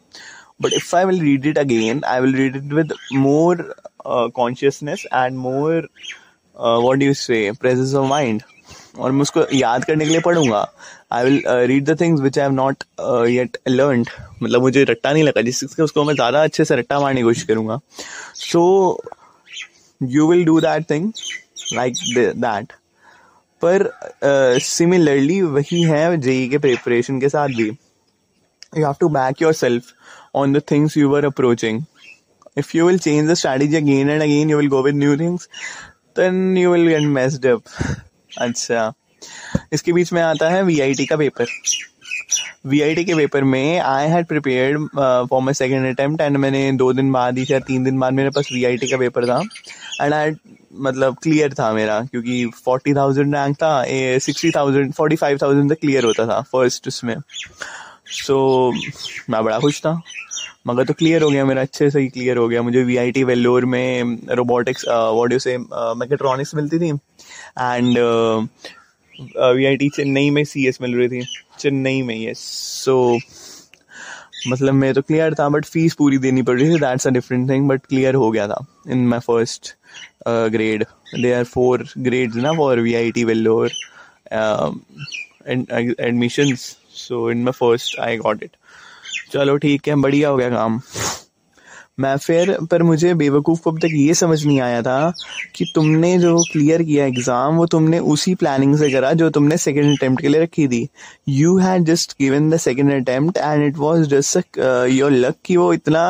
But 0.62 0.72
if 0.72 0.94
I 0.96 1.04
will 1.04 1.20
read 1.20 1.46
it 1.46 1.58
again 1.58 2.02
I 2.06 2.20
will 2.20 2.34
read 2.36 2.56
it 2.56 2.72
with 2.72 2.92
more 3.14 3.62
consciousness 4.06 5.04
and 5.14 5.36
more 5.38 5.88
what 6.56 7.02
you 7.02 7.14
say 7.14 7.50
presence 7.60 7.94
of 7.94 8.06
mind 8.08 8.42
और 8.98 9.12
मैं 9.12 9.22
उसको 9.22 9.44
याद 9.54 9.84
करने 9.84 10.04
के 10.04 10.10
लिए 10.10 10.20
पढ़ूँगा। 10.20 10.60
I 11.12 11.24
will 11.24 11.42
read 11.68 11.84
the 11.84 12.00
things 12.00 12.20
which 12.20 12.38
I 12.38 12.42
have 12.44 12.52
not 12.52 12.84
yet 13.28 13.56
learn 13.68 14.04
मतलब 14.42 14.62
मुझे 14.62 14.84
रट्टा 14.84 15.12
नहीं 15.12 15.24
लगा। 15.24 15.42
जिससे 15.42 15.82
उसको 15.82 16.04
मैं 16.04 16.14
ज़्यादा 16.14 16.42
अच्छे 16.42 16.64
से 16.64 16.76
रट्टा 16.76 17.00
मारने 17.00 17.20
की 17.20 17.24
कोशिश 17.24 17.42
करूँगा। 17.42 17.78
So 18.34 18.62
you 20.02 20.30
will 20.30 20.44
do 20.44 20.60
that 20.60 20.90
thing 20.90 21.12
like 21.74 21.94
that 22.36 22.72
पर 23.62 23.90
सिमिलरली 24.62 25.40
uh, 25.40 25.48
वही 25.48 25.82
है 25.82 26.16
जेई 26.20 26.48
के 26.48 26.58
प्रिपरेशन 26.58 27.20
के 27.20 27.28
साथ 27.28 27.48
भी। 27.48 27.68
You 27.68 28.84
have 28.84 28.94
to 29.00 29.08
back 29.08 29.42
yourself 29.52 29.92
on 30.34 30.52
the 30.52 30.62
things 30.70 30.96
you 30.96 31.14
are 31.14 31.24
approaching 31.24 31.82
if 32.60 32.68
you 32.74 32.84
will 32.88 32.98
change 33.04 33.26
the 33.28 33.34
strategy 33.38 33.76
again 33.78 34.10
and 34.12 34.24
again 34.26 34.50
you 34.50 34.58
will 34.58 34.68
go 34.74 34.78
with 34.84 34.94
new 35.00 35.16
things 35.22 35.42
then 36.20 36.38
you 36.56 36.70
will 36.70 36.86
get 36.90 37.08
messed 37.16 37.48
up. 37.50 37.72
अच्छा। 38.44 38.84
इसके 39.72 39.92
बीच 39.92 40.12
में 40.12 40.22
आता 40.22 40.48
है 40.50 40.62
VIT 40.62 41.06
का 41.06 41.16
paper 41.16 41.46
VIT 42.66 43.04
के 43.04 43.14
paper 43.14 43.44
में 43.44 43.78
I 43.80 44.06
had 44.08 44.26
prepared 44.26 44.86
for 45.30 45.42
my 45.42 45.54
second 45.54 45.86
attempt 45.88 46.20
and 46.20 46.36
मैंने 46.36 46.70
दो 46.76 46.92
दिन 46.92 47.12
बाद 47.12 47.38
ही 47.38 47.46
या 47.50 47.58
तीन 47.66 47.84
दिन 47.84 47.98
बाद 47.98 48.12
मेरे 48.12 48.30
पास 48.30 48.48
वीआईटी 48.52 48.90
का 48.90 48.96
पेपर 48.98 49.26
था. 49.26 49.40
एंड 50.02 50.14
आई 50.14 50.32
मतलब 50.86 51.16
क्लियर 51.22 51.52
था 51.54 51.72
मेरा 51.72 52.00
क्योंकि 52.10 52.44
फोर्टी 52.64 52.94
थाउज़ेंड 52.94 53.34
रैंक 53.34 53.56
था 53.56 53.84
sixty 54.20 54.50
thousand 54.56 54.92
forty 54.94 55.16
five 55.16 55.38
thousand 55.42 55.72
तक 55.72 55.80
क्लियर 55.80 56.04
होता 56.04 56.26
था 56.26 56.40
फ़र्स्ट 56.52 56.88
उसमें. 56.88 57.16
सो 58.06 58.72
so, 58.74 59.30
मैं 59.30 59.44
बड़ा 59.44 59.58
खुश 59.60 59.80
था. 59.80 60.00
मगर 60.66 60.84
तो 60.84 60.92
क्लियर 60.94 61.22
हो 61.22 61.30
गया 61.30 61.44
मेरा 61.44 61.62
अच्छे 61.62 61.90
से 61.90 62.00
ही 62.00 62.08
क्लियर 62.08 62.36
हो 62.36 62.48
गया. 62.48 62.62
मुझे 62.62 62.82
वी 62.84 62.96
आई 62.96 63.10
टी 63.12 63.22
वेल्लोर 63.24 63.64
में 63.64 64.18
रोबोटिक्स 64.36 64.84
वॉडियो 64.88 65.38
से 65.38 65.56
मैकेट्रॉनिक्स 65.58 66.54
मिलती 66.54 66.78
थी. 66.78 66.90
And 67.60 67.98
V 69.20 69.64
I 69.64 69.76
T 69.76 69.88
Chennai 69.88 70.30
में 70.30 70.44
सी 70.44 70.66
एस 70.68 70.78
मिल 70.82 70.94
रही 70.96 71.08
थी। 71.08 71.22
चेन्नई 71.58 72.02
में 72.02 72.14
ये 72.14 72.32
सो 72.36 73.18
मतलब 74.48 74.74
मैं 74.74 74.92
तो 74.94 75.02
क्लियर 75.02 75.34
था 75.34 75.48
बट 75.48 75.64
फ़ीस 75.64 75.94
पूरी 75.94 76.18
देनी 76.18 76.42
पड़ 76.42 76.58
रही 76.60 76.68
थी। 76.70 76.78
That's 76.80 77.06
a 77.06 77.10
different 77.10 77.48
thing 77.50 77.68
but 77.68 77.86
clear 77.86 78.14
हो 78.14 78.30
गया 78.30 78.46
था 78.48 78.64
in 78.90 79.06
my 79.08 79.20
first 79.20 79.74
grade 80.28 80.84
they 81.14 81.32
are 81.32 81.44
four 81.44 81.84
grades 81.98 82.36
ना 82.36 82.52
for 82.56 82.80
V 82.80 82.94
I 82.94 83.10
T 83.12 83.24
Vellore 83.24 83.70
admissions 85.48 86.60
so 86.96 87.30
in 87.30 87.42
my 87.44 87.52
first 87.52 87.98
I 88.00 88.16
got 88.16 88.42
it 88.42 88.56
चलो 89.32 89.56
ठीक 89.56 89.88
है, 89.88 89.94
बढ़िया 89.94 90.28
हो 90.28 90.36
गया 90.36 90.48
काम। 90.50 90.80
मैं 92.00 92.16
फिर 92.16 92.50
पर 92.70 92.82
मुझे 92.82 93.12
बेवकूफ़ 93.14 93.60
को 93.62 93.70
अब 93.70 93.78
तक 93.80 93.90
ये 93.94 94.14
समझ 94.14 94.44
नहीं 94.44 94.60
आया 94.60 94.80
था 94.82 95.12
कि 95.54 95.64
तुमने 95.74 96.18
जो 96.18 96.36
क्लियर 96.52 96.82
किया 96.82 97.04
एग्ज़ाम 97.06 97.56
वो 97.56 97.66
तुमने 97.74 97.98
उसी 98.14 98.34
प्लानिंग 98.34 98.76
से 98.78 98.90
करा 98.90 99.12
जो 99.20 99.28
तुमने 99.36 99.56
सेकेंड 99.58 99.92
अटेम्प्ट 99.92 100.22
के 100.22 100.28
लिए 100.28 100.40
रखी 100.42 100.66
थी। 100.68 100.88
You 101.28 101.56
had 101.58 101.84
just 101.84 102.12
given 102.20 102.50
the 102.50 102.56
second 102.56 102.92
attempt 102.94 103.38
and 103.38 103.64
it 103.66 103.78
was 103.78 104.06
just 104.08 104.58
your 104.90 105.12
luck 105.12 105.36
कि 105.44 105.56
वो 105.56 105.72
इतना 105.72 106.02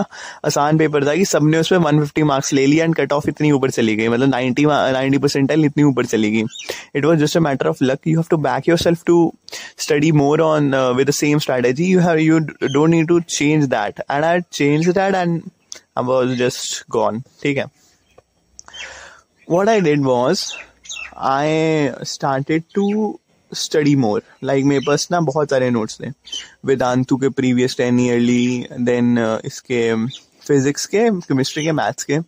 आसान 0.46 0.78
पेपर 0.78 1.06
था 1.06 1.14
कि 1.14 1.24
सबने 1.24 1.58
उसमें 1.58 1.78
वन 1.78 2.00
फिफ्टी 2.00 2.22
मार्क्स 2.32 2.52
ले 2.52 2.66
लिया 2.66 2.84
एंड 2.84 2.94
कट 2.96 3.12
ऑफ़ 3.12 3.28
इतनी 3.28 3.50
ऊपर 3.52 3.70
चली 3.70 3.96
गई। 3.96 4.08
मतलब 4.08 4.28
नाइन्टी 4.30 4.64
नाइन्टी 4.66 5.18
परसेंट 5.18 5.50
इतनी 5.50 5.82
ऊपर 5.82 6.06
चली 6.06 6.30
गई। 6.30 6.44
It 6.96 7.04
was 7.04 7.18
just 7.20 7.36
a 7.36 7.40
matter 7.40 7.66
of 7.68 7.84
luck 7.84 8.06
you 8.06 8.18
have 8.18 8.26
to 8.30 8.36
back 8.48 8.68
yourself 8.78 9.04
to 9.06 9.32
more 10.18 10.40
on 10.40 10.72
uh, 10.74 10.92
with 10.94 11.06
the 11.06 11.14
same 11.16 11.40
strategy. 11.40 11.84
You 11.84 12.00
have 12.00 12.20
you 12.20 12.40
don't 12.74 12.90
need 12.90 13.08
to 13.08 13.20
change 13.34 13.66
that. 13.74 14.00
And 14.08 14.24
i 14.24 14.40
changed 14.58 14.90
that 14.94 15.14
and 15.14 15.44
I 15.96 16.02
was 16.02 16.36
just 16.38 16.82
gone. 16.96 17.22
ठीक 17.42 17.58
है? 17.58 17.64
What 19.48 19.68
I 19.68 19.78
did 19.80 20.04
was 20.08 20.42
I 21.34 21.46
started 22.14 22.74
to 22.78 22.90
study 23.52 23.94
more 23.96 24.22
like 24.44 24.64
मेरे 24.64 24.80
पास 24.86 25.06
ना 25.10 25.20
बहुत 25.20 25.50
सारे 25.50 25.68
notes 25.70 25.98
थे. 26.00 26.08
वेदांतु 26.66 27.16
के 27.16 27.28
previous 27.28 27.76
ten 27.76 28.00
yearly 28.00 28.66
then 28.80 29.18
इसके 29.44 30.06
फिजिक्स 30.46 30.86
के 30.86 31.08
केमिस्ट्री 31.20 31.64
के 31.64 31.72
मैथ्स 31.72 32.04
के. 32.04 32.18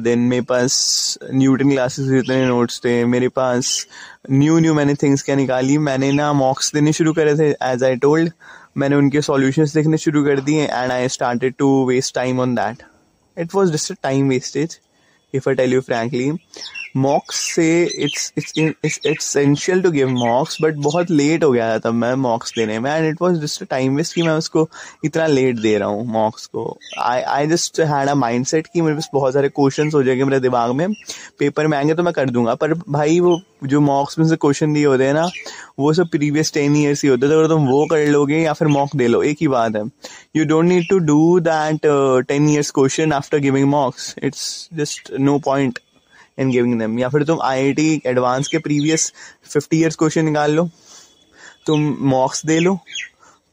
देन 0.00 0.22
uh, 0.22 0.30
मेरे 0.30 0.42
पास 0.42 1.18
न्यूटन 1.32 1.70
क्लासेस 1.70 2.06
जितने 2.06 2.44
नोट्स 2.46 2.78
थे. 2.84 3.04
मेरे 3.04 3.28
पास 3.28 3.86
न्यू 4.30 4.58
न्यू 4.58 4.74
मैंने 4.74 4.94
थिंग्स 5.02 5.22
क्या 5.22 5.36
निकाली? 5.36 5.78
मैंने 5.78 6.10
ना 6.12 6.32
मॉक्स 6.32 6.72
देने 6.74 6.92
शुरू 6.92 7.12
करे 7.12 7.34
थे 7.38 7.50
एज 7.72 7.84
आई 7.84 7.96
टोल्ड 7.96 8.32
मैंने 8.76 8.96
उनके 8.96 9.20
सॉल्यूशंस 9.22 9.74
देखने 9.74 9.98
शुरू 9.98 10.24
कर 10.24 10.40
दिए 10.40 10.64
and 10.64 10.92
I 10.92 11.08
started 11.08 11.54
to 11.58 11.68
waste 11.88 12.14
time 12.14 12.40
on 12.40 12.54
that 12.54 12.82
it 13.36 13.54
was 13.54 13.72
just 13.72 13.92
a 13.92 13.94
time 14.02 14.28
wastage 14.28 14.78
if 15.34 15.48
I 15.48 15.54
tell 15.54 15.72
you 15.72 15.80
frankly 15.80 16.30
mocks 16.96 17.40
से 17.54 17.66
it's 17.98 18.32
it's 18.38 18.52
it's 18.58 19.00
essential 19.06 19.82
to 19.82 19.90
give 19.90 20.08
mocks 20.08 20.56
but 20.62 20.74
बहुत 20.82 21.10
late 21.10 21.44
हो 21.44 21.50
गया 21.50 21.78
था 21.78 21.90
मैं 21.92 22.14
मॉक्स 22.14 22.54
देने 22.56 22.78
में 22.78 22.90
and 22.90 23.08
it 23.08 23.22
was 23.22 23.40
just 23.42 23.64
time 23.64 23.96
waste 23.96 24.14
कि 24.14 24.22
मैं 24.22 24.34
उसको 24.34 24.68
इतना 25.04 25.26
लेट 25.26 25.58
दे 25.58 25.76
रहा 25.78 25.88
हूँ 25.88 26.06
मॉक्स 26.12 26.46
को। 26.46 26.78
I 27.00 27.20
I 27.22 27.46
just 27.46 27.80
had 27.80 28.08
a 28.08 28.14
mindset 28.46 28.66
कि 28.66 28.80
मेरे 28.80 28.94
पास 28.94 29.08
बहुत 29.14 29.34
सारे 29.34 29.48
क्वेश्चन 29.48 29.90
हो 29.94 30.02
जाएँगे 30.02 30.24
मेरे 30.24 30.40
दिमाग 30.40 30.72
में 30.74 30.92
पेपर 31.38 31.66
में 31.66 31.76
आएँगे 31.78 31.94
तो 31.94 32.02
मैं 32.02 32.12
कर 32.14 32.30
दूँगा, 32.30 32.54
पर 32.54 32.74
भाई 32.74 33.20
वो 33.20 33.40
जो 33.64 33.80
मॉक्स 33.80 34.18
में 34.18 34.26
से 34.28 34.36
क्वेश्चन 34.36 34.72
दिए 34.72 34.84
होते 34.84 35.04
हैं 35.04 35.12
ना, 35.14 35.28
वो 35.78 35.92
सब 35.92 36.08
प्रीवियस 36.08 36.52
टेन 36.52 36.76
ईयर्स 36.76 37.02
ही 37.02 37.08
होते 37.08 37.28
थे 37.28 37.32
अगर 37.32 37.48
तुम 37.48 37.66
वो 37.68 37.84
कर 37.86 38.06
लोगे 38.06 38.38
या 38.38 38.52
फिर 38.52 38.68
मॉक 38.68 38.96
दे 38.96 39.06
लो, 39.08 39.22
एक 39.22 39.38
ही 39.40 39.48
बात 39.48 39.76
है। 39.76 39.82
You 40.36 40.44
don't 40.44 40.64
need 40.64 40.88
to 40.90 40.98
do 40.98 41.38
that 41.40 41.80
ten 42.28 42.48
years 42.50 42.70
question 42.70 43.12
after 43.12 43.38
giving 43.38 43.68
mocks 43.68 44.14
it's 44.22 44.68
just 44.74 45.12
no 45.20 45.38
point 45.44 45.78
in 46.38 46.50
giving 46.50 46.78
them 46.80 46.98
या 46.98 47.08
फिर 47.08 47.24
तुम 47.24 47.40
आई 47.42 47.72
आई 47.72 48.00
एडवांस 48.06 48.48
के 48.48 48.58
प्रीवियस 48.58 49.12
फिफ्टी 49.44 49.80
ईयर्स 49.80 49.96
क्वेश्चन 49.96 50.24
निकाल 50.24 50.52
लो। 50.52 50.68
तुम 51.66 51.94
मॉक्स 52.08 52.44
दे 52.46 52.58
लो। 52.60 52.78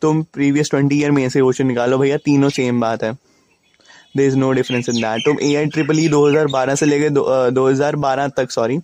तुम 0.01 0.21
प्रीवियस 0.33 0.69
ट्वेंटी 0.69 0.99
ईयर 0.99 1.11
में 1.11 1.25
ऐसे 1.25 1.39
क्वेश्चन 1.39 1.67
निकालो, 1.67 1.97
भैया, 1.97 2.17
तीनों 2.17 2.49
सेम 2.51 2.81
बात 2.81 3.03
है। 3.03 3.11
There 4.17 4.27
is 4.27 4.35
no 4.37 4.51
difference 4.51 4.89
in 4.89 4.95
that 4.95 5.21
तुम 5.25 5.37
ए 5.43 5.53
आई 5.55 5.65
ट्रिपल 5.65 5.99
ई 5.99 6.07
दो 6.07 6.27
हज़ार 6.27 6.47
बारह 6.47 6.75
से 6.75 6.85
लेके 6.85 7.09
दो 7.09 7.67
हज़ार 7.67 7.95
बारह 7.95 8.27
तक 8.37 8.51
सॉरी 8.51 8.77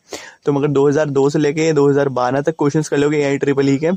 तुम 0.46 0.56
अगर 0.58 0.68
दो 0.68 0.88
हज़ार 0.88 1.10
दो 1.10 1.30
से 1.30 1.40
लेके 1.40 1.72
दो 1.74 1.88
हज़ार 1.90 2.10
बारह 2.20 2.42
तक 2.42 2.56
क्वेश्चन 2.60 2.82
कर 2.90 2.98
लोगे 2.98 3.18
ए 3.18 3.24
आई 3.24 3.38
ट्रिपल 3.38 3.70
ई 3.70 3.78
के 3.78 3.92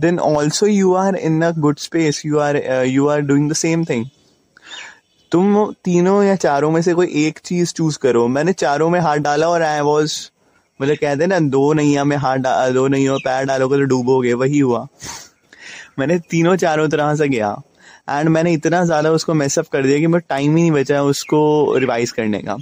then 0.00 0.18
also 0.20 0.66
you 0.66 0.94
are 0.94 1.16
in 1.16 1.42
a 1.42 1.50
good 1.58 1.78
space 1.78 2.22
you 2.26 2.38
are 2.38 2.56
you 2.86 3.08
are 3.08 3.20
doing 3.22 3.50
the 3.50 3.54
same 3.56 3.84
thing 3.84 4.04
तुम 5.32 5.72
तीनों 5.84 6.22
या 6.24 6.34
चारों 6.36 6.70
में 6.70 6.80
से 6.82 6.94
कोई 6.94 7.06
एक 7.16 7.38
चीज़ 7.38 7.72
चूज़ 7.74 7.98
करो। 7.98 8.26
मैंने 8.28 8.52
चारों 8.54 8.88
में 8.90 9.00
हाथ 9.00 9.16
डाला 9.18 9.48
और 9.48 9.62
आई 9.62 9.80
वॉज़ 9.80 10.14
मतलब 10.80 10.96
कहते 10.96 11.26
ना, 11.26 11.38
दो 11.40 11.72
नैया 11.72 12.04
में 12.04 12.16
हाथ 12.16 12.38
दो 12.72 12.86
नैया 12.88 13.12
में 13.12 13.20
पैर 13.24 13.44
डालोगे 13.46 13.76
तो 13.76 13.84
डूबोगे, 13.84 14.32
वही 14.34 14.58
हुआ। 14.58 14.86
मैंने 15.98 16.18
तीनों 16.30 16.56
चारों 16.56 16.88
तरह 16.88 17.14
से 17.14 17.28
गया 17.28 17.50
एंड 18.10 18.28
मैंने 18.28 18.52
इतना 18.52 18.84
ज़्यादा 18.84 19.10
उसको 19.12 19.34
मैसअप 19.34 19.66
कर 19.72 19.82
दिया 19.82 19.98
कि 19.98 20.06
मैं 20.06 20.20
टाइम 20.28 20.56
ही 20.56 20.62
नहीं 20.62 20.70
बचा 20.72 21.02
उसको 21.04 21.76
रिवाइज 21.78 22.10
करने 22.10 22.38
का। 22.40 22.56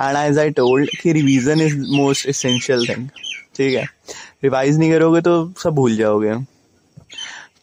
एंड 0.00 0.16
एज 0.18 0.38
आई 0.38 0.50
टोल्ड 0.52 0.90
कि 1.02 1.12
revision 1.12 1.60
is 1.60 1.76
most 1.90 2.26
essential 2.28 2.86
thing 2.88 3.08
ठीक 3.56 3.74
है? 3.74 3.84
रिवाइज 4.44 4.78
नहीं 4.78 4.92
करोगे 4.92 5.20
तो 5.20 5.52
सब 5.62 5.74
भूल 5.74 5.96
जाओगे। 5.96 6.34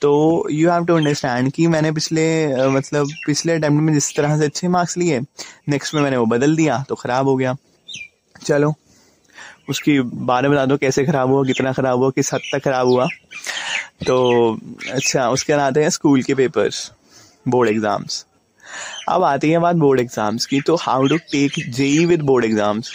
तो 0.02 0.12
यू 0.52 0.70
हैव 0.70 0.86
टू 0.86 0.96
अंडरस्टैंड 0.98 1.52
कि 1.52 1.66
मैंने 1.68 1.92
पिछले 1.92 2.24
मतलब 2.70 3.10
पिछले 3.26 3.54
अटैम्प्ट 3.54 3.82
में 3.82 3.94
जिस 3.94 4.16
तरह 4.16 4.38
से 4.40 4.46
अच्छे 4.46 4.68
मार्क्स 4.68 4.98
लिए 4.98 5.20
नेक्स्ट 5.70 5.96
में 5.96 6.02
मैंने 6.02 6.18
वो 6.18 6.26
बदल 6.28 6.56
दिया 6.56 6.84
तो 6.90 6.96
ख़राब 6.96 7.28
हो 7.28 7.36
गया। 7.36 7.56
चलो, 8.42 8.74
उसकी 9.70 10.00
बारे 10.00 10.48
में 10.50 10.58
बता 10.58 10.66
दो 10.66 10.78
कैसे 10.78 11.04
ख़राब 11.06 11.30
हुआ, 11.32 11.44
कितना 11.46 11.72
ख़राब 11.74 12.00
हुआ, 12.00 12.10
किस 12.12 12.34
हद 12.34 12.42
तक 12.54 12.64
ख़राब 12.64 12.88
हुआ। 12.88 13.08
तो 14.08 14.58
अच्छा 14.94 15.30
उसके 15.30 15.54
बाद 15.54 15.62
आते 15.62 15.84
हैं 15.84 15.90
स्कूल 15.90 16.22
के 16.24 16.34
पेपर्स 16.36 16.92
बोर्ड 17.48 17.70
एग्ज़ाम्स 17.70 18.26
अब 19.10 19.24
आती 19.24 19.50
है 19.52 19.60
बात 19.60 19.76
बोर्ड 19.76 20.00
एग्ज़ाम्स 20.00 20.46
की 20.46 20.62
तो 20.62 20.76
how 20.82 21.08
to 21.08 21.18
take 21.32 21.64
JEE 21.70 22.06
with 22.06 22.22
board 22.24 22.46
exams 22.46 22.92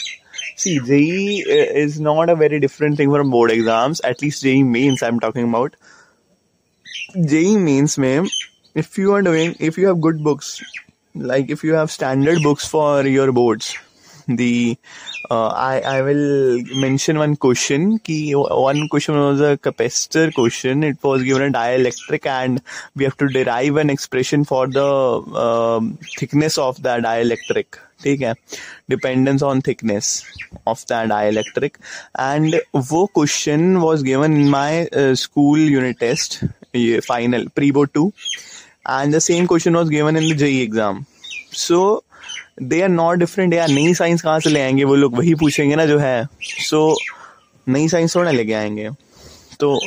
see 0.59 0.79
JEE 0.87 1.41
is 1.83 2.01
not 2.03 2.31
a 2.31 2.35
very 2.35 2.59
different 2.59 2.99
thing 2.99 3.13
from 3.13 3.31
board 3.31 3.53
exams 3.53 4.01
at least 4.07 4.43
JEE 4.43 4.63
means 4.65 5.03
I 5.03 5.09
am 5.09 5.19
talking 5.19 5.49
about 5.49 5.77
JEE 7.15 7.57
means 7.57 7.99
ma'am, 7.99 8.27
if 8.75 8.99
you 8.99 9.13
are 9.13 9.23
doing, 9.23 9.55
if 9.61 9.79
you 9.79 9.87
have 9.89 10.01
good 10.01 10.23
books, 10.23 10.63
like 11.15 11.51
if 11.51 11.63
you 11.63 11.75
have 11.75 11.91
standard 11.91 12.43
books 12.43 12.67
for 12.67 13.03
your 13.07 13.33
boards, 13.33 13.77
the 14.29 14.77
uh, 15.31 15.49
I 15.49 15.81
I 15.81 16.03
will 16.03 16.63
mention 16.75 17.19
one 17.19 17.37
question. 17.37 17.99
Key 18.01 18.35
one 18.35 18.89
question 18.89 19.17
was 19.17 19.41
a 19.41 19.57
capacitor 19.57 20.33
question. 20.35 20.83
It 20.83 21.03
was 21.03 21.23
given 21.23 21.43
a 21.43 21.53
dielectric, 21.53 22.27
and 22.27 22.63
we 22.95 23.05
have 23.05 23.17
to 23.19 23.29
derive 23.29 23.77
an 23.77 23.91
expression 23.91 24.45
for 24.45 24.67
the 24.67 24.85
uh, 24.85 25.81
thickness 26.19 26.59
of 26.59 26.83
the 26.83 27.01
dielectric. 27.09 27.83
ठीक 28.03 28.21
है 28.23 28.33
dependence 28.91 29.43
on 29.43 29.61
thickness 29.67 30.09
of 30.69 30.83
that 30.89 31.09
dielectric 31.09 31.77
and 32.21 32.57
वो 32.91 33.05
question 33.15 33.77
was 33.77 34.03
given 34.03 34.37
in 34.37 34.49
my 34.51 34.89
school 34.95 35.61
unit 35.61 35.99
test 36.01 36.39
ये 36.77 37.01
final 37.09 37.47
pre 37.57 37.71
board 37.73 37.91
two 37.95 38.13
and 38.91 39.15
the 39.15 39.19
same 39.19 39.47
question 39.47 39.77
was 39.77 39.89
given 39.89 40.17
in 40.17 40.33
the 40.33 40.37
JEE 40.39 40.61
exam 40.63 41.05
so 41.57 41.81
they 42.63 42.81
are 42.83 42.89
not 42.89 43.19
different 43.19 43.55
यार, 43.55 43.69
नई 43.69 43.95
science 43.95 44.23
कहाँ 44.23 44.41
से 44.41 44.51
ले 44.51 44.61
आएँगे? 44.61 44.85
वो 44.85 44.95
लोग 44.95 45.17
वही 45.17 45.35
पूछेंगे 45.35 45.77
ना 45.77 45.87
जो 45.87 45.99
है। 45.99 46.27
सो 46.43 46.97
नई 47.67 47.89
साइंस 47.89 48.17
थोड़ा 48.17 48.31
लेके 48.31 48.53
आएँगे। 48.53 48.91
तो 49.61 49.79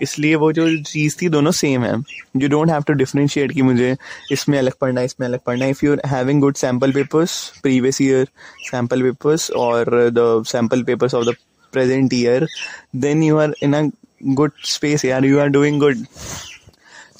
इसलिए 0.00 0.34
वो 0.34 0.52
जो 0.52 0.66
चीज़ 0.82 1.16
थी 1.22 1.28
दोनों 1.28 1.50
सेम 1.52 1.84
है। 1.84 1.92
You 2.36 2.48
don't 2.48 2.70
have 2.70 2.82
to 2.82 2.92
differentiate 2.92 3.52
कि 3.52 3.62
मुझे 3.62 3.94
इसमें 4.32 4.58
अलग 4.58 4.72
पढ़ना 4.80 5.00
है, 5.00 5.06
इसमें 5.06 5.26
अलग 5.26 5.40
पढ़ना 5.46 5.64
है। 5.64 5.70
If 5.70 5.84
you 5.84 5.92
are 5.92 6.00
having 6.06 6.40
good 6.40 6.56
sample 6.56 6.92
papers 6.92 7.36
previous 7.62 8.00
year 8.02 8.28
sample 8.70 9.02
papers 9.02 9.50
और 9.50 9.90
the 10.14 10.42
sample 10.48 10.82
papers 10.82 11.14
of 11.14 11.24
the 11.26 11.34
present 11.72 12.14
year 12.14 12.46
then 12.96 13.22
you 13.22 13.36
are 13.38 13.54
in 13.62 13.74
a 13.74 13.82
good 14.24 14.52
space 14.66 15.04
you 15.04 15.38
are 15.38 15.48
doing 15.48 15.80
good 15.80 16.04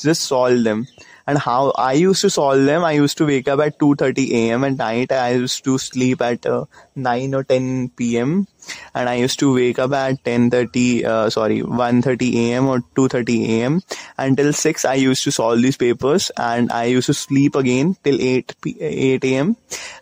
just 0.00 0.22
solve 0.22 0.64
them 0.64 0.84
and 1.26 1.38
how 1.38 1.70
I 1.78 1.92
used 1.94 2.20
to 2.22 2.30
solve 2.30 2.64
them. 2.64 2.84
I 2.84 2.92
used 2.92 3.18
to 3.18 3.26
wake 3.26 3.48
up 3.48 3.60
at 3.60 3.78
2:30 3.78 4.24
a.m. 4.40 4.64
at 4.64 4.76
night. 4.78 5.12
I 5.12 5.32
used 5.32 5.64
to 5.64 5.78
sleep 5.78 6.22
at 6.22 6.46
uh, 6.46 6.64
9 6.96 7.34
or 7.34 7.42
10 7.44 7.90
p.m. 8.00 8.46
and 8.94 9.08
I 9.08 9.14
used 9.14 9.38
to 9.40 9.54
wake 9.54 9.78
up 9.78 9.92
at 9.92 10.22
10:30 10.24 11.04
uh, 11.04 11.30
sorry 11.30 11.60
1:30 11.62 12.30
a.m. 12.44 12.66
or 12.74 12.78
2:30 13.00 13.38
a.m. 13.56 13.80
until 14.18 14.52
6 14.52 14.84
I 14.84 14.94
used 14.94 15.24
to 15.24 15.32
solve 15.32 15.62
these 15.62 15.76
papers 15.76 16.30
and 16.36 16.72
I 16.72 16.84
used 16.84 17.06
to 17.06 17.14
sleep 17.14 17.54
again 17.54 17.96
till 18.04 18.20
8 18.20 18.54
p- 18.62 18.76
8 18.80 19.24
a.m. 19.32 19.56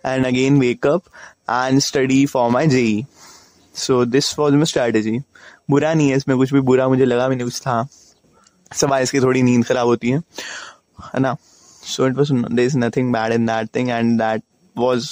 and 0.04 0.26
again 0.26 0.58
wake 0.58 0.86
up 0.86 1.10
and 1.48 1.82
study 1.82 2.26
for 2.26 2.50
my 2.50 2.66
JE. 2.66 3.06
So 3.72 4.04
this 4.04 4.36
was 4.38 4.52
my 4.62 4.64
strategy. 4.64 5.18
बुरा 5.70 5.92
नहीं 5.94 6.10
है 6.10 6.16
इसमें 6.16 6.36
कुछ 6.36 6.52
भी 6.52 6.60
बुरा 6.68 6.88
मुझे 6.88 7.04
लगा 7.04 7.28
मैंने 7.28 7.44
कुछ 7.44 7.60
था 7.60 7.74
सवाई 8.80 9.02
इसकी 9.02 9.20
थोड़ी 9.20 9.42
नींद 9.42 9.64
खराब 9.66 9.86
होती 9.86 10.10
है 10.10 10.22
है 11.13 11.19
ना 11.19 11.35
so 11.87 12.05
it 12.09 12.15
was 12.19 12.31
there 12.57 12.65
is 12.65 12.75
nothing 12.83 13.11
bad 13.15 13.33
in 13.33 13.45
that 13.45 13.71
thing 13.77 13.91
and 13.91 14.19
that 14.19 14.43
was 14.75 15.09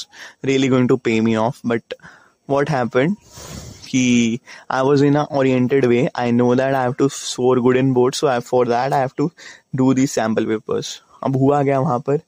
really 0.49 0.69
going 0.69 0.87
to 0.91 0.97
pay 0.97 1.19
me 1.27 1.35
off 1.41 1.59
but 1.73 1.93
what 2.53 2.69
happened 2.69 3.17
कि 3.87 4.39
I 4.69 4.81
was 4.81 5.03
in 5.07 5.15
a 5.15 5.23
oriented 5.39 5.85
way. 5.85 6.09
I 6.15 6.31
know 6.31 6.55
that 6.55 6.73
I 6.73 6.81
have 6.81 6.97
to 6.97 7.09
score 7.09 7.57
good 7.61 7.77
in 7.77 7.93
board, 7.93 8.15
so 8.15 8.27
I, 8.27 8.39
for 8.39 8.65
that 8.65 8.93
I 8.93 8.99
have 8.99 9.15
to 9.17 9.31
do 9.81 9.93
these 9.99 10.15
sample 10.19 10.49
papers. 10.53 10.89
अब 11.23 11.35
हुआ 11.35 11.61
गया 11.63 11.79
वहाँ 11.79 11.99
पर 12.07 12.19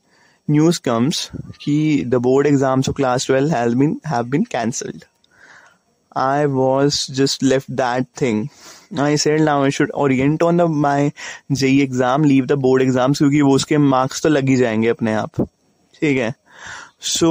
news 0.49 0.79
comes 0.85 1.29
कि 1.61 2.03
the 2.07 2.15
board 2.27 2.47
exams 2.47 2.89
of 2.89 2.95
class 2.95 3.25
twelve 3.27 3.53
has 3.53 3.73
been 3.81 3.99
have 4.07 4.23
been 4.35 4.43
cancelled 4.51 5.03
I 6.15 6.45
was 6.45 7.07
just 7.07 7.41
left 7.43 7.75
that 7.75 8.05
thing. 8.19 8.49
I 8.90 9.14
said 9.16 9.40
now 9.40 9.62
I 9.62 9.70
should 9.70 9.90
orient 9.94 10.42
on 10.42 10.56
the 10.56 10.66
my 10.66 11.12
JE 11.52 11.80
exam, 11.82 12.24
leave 12.24 12.48
the 12.48 12.56
board 12.56 12.82
exams 12.82 13.18
क्योंकि 13.18 13.40
वो 13.42 13.54
उसके 13.54 13.76
marks 13.90 14.22
तो 14.22 14.28
लग 14.28 14.48
ही 14.48 14.56
जाएँगे 14.56 14.88
अपने 14.88 15.14
आप। 15.14 15.40
ठीक 16.00 16.18
है? 16.18 16.32
So 17.02 17.28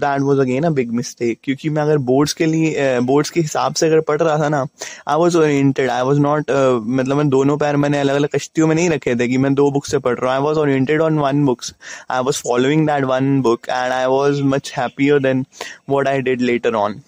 that 0.00 0.20
was 0.22 0.40
again 0.40 0.64
a 0.64 0.70
big 0.70 0.90
mistake 0.94 1.38
क्योंकि 1.44 1.70
मैं 1.70 1.82
अगर 1.82 1.98
बोर्ड्स 2.10 2.32
के 2.32 2.46
लिए 2.46 2.98
बोर्ड्स 3.04 3.30
के 3.30 3.40
हिसाब 3.40 3.74
से 3.74 3.86
अगर 3.86 4.00
पढ़ 4.08 4.20
रहा 4.20 4.36
था 4.38 4.48
ना 4.48 4.60
I 5.08 5.16
was 5.18 5.36
oriented 5.38 5.90
I 5.90 6.02
was 6.02 6.20
not 6.20 6.50
मतलब 6.50 7.16
मैं 7.16 7.28
दोनों 7.28 7.56
पैर 7.58 7.76
मैंने 7.76 8.00
अलग 8.00 8.14
अलग 8.16 8.28
कश्तियों 8.34 8.66
में 8.66 8.74
नहीं 8.74 8.88
रखे 8.90 9.14
थे 9.20 9.28
कि 9.28 9.38
मैं 9.38 9.52
दो 9.54 9.70
बुक 9.70 9.86
से 9.86 9.98
पढ़ 9.98 10.18
रहा 10.18 10.34
हूँ। 10.34 10.40
I 10.40 10.44
was 10.44 10.58
oriented 10.58 11.00
on 11.02 11.18
one 11.18 11.44
books 11.46 11.74
I 12.10 12.22
was 12.24 12.42
following 12.48 12.86
that 12.86 13.04
one 13.04 13.40
book 13.42 13.68
and 13.68 13.92
I 13.92 14.06
was 14.06 14.42
much 14.54 14.72
happier 14.76 15.18
than 15.22 15.44
what 15.90 16.08
I 16.08 16.20
did 16.22 16.40
later 16.40 16.74
on 16.74 17.00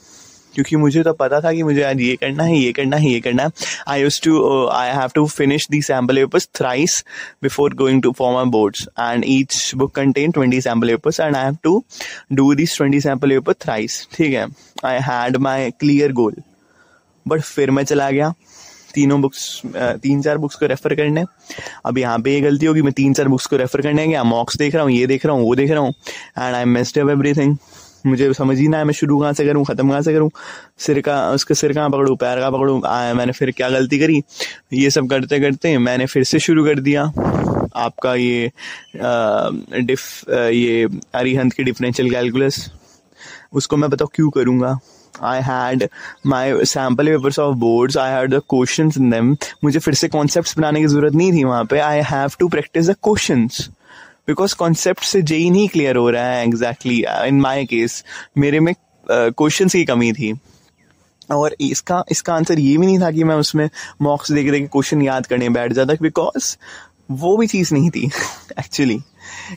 क्योंकि 0.54 0.76
मुझे 0.76 1.02
तो 1.02 1.12
पता 1.14 1.40
था 1.40 1.52
कि 1.52 1.62
मुझे 1.62 1.82
आज 1.82 2.00
ये 2.00 2.14
करना 2.16 2.44
है, 2.44 2.56
ये 2.58 2.72
करना 2.72 2.96
है, 2.96 3.10
ये 3.10 3.20
करना 3.20 3.42
है। 3.42 3.50
I 3.88 4.00
use 4.00 4.20
to 4.24 4.66
I 4.68 4.90
have 4.90 5.10
to 5.14 5.26
finish 5.28 5.66
the 5.70 5.80
sample 5.82 6.16
papers 6.16 6.48
thrice 6.56 7.04
before 7.42 7.74
going 7.74 8.02
to 8.02 8.12
for 8.18 8.32
my 8.34 8.50
boards 8.50 8.86
and 9.00 9.24
each 9.28 9.70
book 9.76 9.94
contain 9.94 10.30
twenty 10.32 10.60
sample 10.60 10.88
papers 10.88 11.20
and 11.20 11.36
I 11.36 11.44
have 11.44 11.56
to 11.64 11.82
do 12.32 12.54
this 12.54 12.76
twenty 12.76 13.00
sample 13.00 13.30
paper 13.30 13.52
thrice 13.64 14.06
ठीक 14.14 14.32
है? 14.34 14.46
I 14.84 14.98
had 15.02 15.36
my 15.38 15.70
clear 15.70 16.12
goal 16.12 16.42
but 17.26 17.40
फिर 17.42 17.70
मैं 17.70 17.84
चला 17.84 18.10
गया 18.10 18.32
तीनों 18.94 19.20
books 19.22 19.60
तीन 19.76 20.22
चार 20.22 20.38
books 20.38 20.56
को 20.56 20.66
रेफर 20.66 20.94
करने। 20.94 21.24
अब 21.86 21.98
यहाँ 21.98 22.18
पे 22.18 22.32
ये 22.32 22.40
गलती 22.40 22.66
होगी, 22.66 22.82
मैं 22.82 22.92
तीन 22.92 23.12
चार 23.14 23.28
बुक्स 23.28 23.46
को 23.46 23.56
रेफर 23.56 23.80
करने 23.82 24.06
गया। 24.06 24.22
मॉक्स 24.24 24.56
देख 24.58 24.74
रहा 24.74 24.82
हूँ, 24.84 24.92
ये 24.92 25.06
देख 25.06 25.26
रहा 25.26 25.34
हूँ, 25.34 25.44
वो 25.44 25.54
देख 25.56 25.70
रहा 25.70 25.80
हूँ। 25.80 25.92
एंड 26.38 26.54
आई 26.54 26.64
मेस्ड 26.66 26.98
एवरीथिंग 26.98 27.56
मुझे 28.06 28.32
समझ 28.34 28.58
ही 28.58 28.66
ना 28.68 28.78
है, 28.78 28.84
मैं 28.84 28.92
शुरू 28.94 29.18
कहाँ 29.20 29.32
से 29.32 29.46
करूँ, 29.46 29.64
ख़त्म 29.64 29.88
कहाँ 29.88 30.02
से 30.02 30.12
करूँ? 30.12 30.30
सिर 30.78 31.00
का, 31.00 31.30
उसका 31.30 31.54
सिर 31.54 31.72
कहाँ 31.72 31.90
पकड़ूँ, 31.90 32.16
पैर 32.16 32.38
कहाँ 32.38 32.50
पकड़ूँ? 32.52 32.80
मैंने 33.16 33.32
फिर 33.32 33.50
क्या 33.50 33.68
गलती 33.70 33.98
करी? 33.98 34.22
ये 34.72 34.90
सब 34.90 35.08
करते 35.10 35.40
करते 35.40 35.76
मैंने 35.78 36.06
फिर 36.06 36.24
से 36.24 36.38
शुरू 36.38 36.64
कर 36.64 36.80
दिया। 36.80 37.02
आपका 37.76 38.14
ये 38.14 38.50
डिफ 39.80 40.30
ये 40.30 40.86
अरिहंत 41.14 41.52
की 41.52 41.64
डिफरेंशियल 41.64 42.10
कैलकुलस 42.10 42.70
उसको 43.52 43.76
मैं 43.76 43.90
बताऊँ 43.90 44.10
क्यों 44.14 44.30
करूँगा? 44.30 44.78
I 45.22 45.40
had 45.42 45.88
my 46.26 46.64
sample 46.64 47.06
papers 47.06 47.38
of 47.38 47.56
boards 47.58 47.96
I 47.98 48.12
had 48.12 48.34
the 48.34 48.40
question 48.50 48.90
in 48.98 49.10
them 49.10 49.36
मुझे 49.64 49.78
फिर 49.78 49.94
से 49.94 50.08
कॉन्सेप्ट 50.08 50.56
बनाने 50.58 50.80
की 50.80 50.86
ज़रूरत 50.86 51.14
नहीं 51.14 51.32
थी 51.32 51.44
वहाँ 51.44 51.64
पे। 51.64 51.78
I 51.80 52.00
have 52.06 52.30
to 52.40 52.48
practise 52.48 52.90
the 52.90 52.94
question 53.02 53.48
because 54.30 54.54
concept 54.54 55.04
से 55.04 55.22
जेई 55.22 55.50
नहीं 55.50 55.68
क्लियर 55.68 55.96
हो 55.96 56.10
रहा 56.10 56.24
है 56.24 56.44
एग्जैक्टली 56.46 57.04
इन 57.08 57.40
माई 57.40 57.64
केस 57.64 58.04
मेरे 58.38 58.60
में 58.60 58.74
क्वेश्चन 59.10 59.66
uh, 59.66 59.72
की 59.72 59.84
कमी 59.84 60.12
थी। 60.12 60.40
और 61.30 61.56
इसका 61.60 62.04
इसका 62.10 62.34
आंसर 62.34 62.58
ये 62.58 62.78
भी 62.78 62.86
नहीं 62.86 62.98
था 62.98 63.10
कि 63.10 63.24
मैं 63.24 63.34
उसमें 63.34 63.70
मॉक्स 64.02 64.32
देख 64.32 64.50
देख 64.50 64.68
क्वेश्चन 64.72 65.02
याद 65.02 65.26
करने 65.26 65.48
बैठ 65.48 65.72
जाता 65.72 65.94
बिकॉज़ 66.02 66.56
वो 67.10 67.36
भी 67.36 67.46
चीज़ 67.46 67.74
नहीं 67.74 67.90
थी 67.90 68.10
actually 68.58 69.02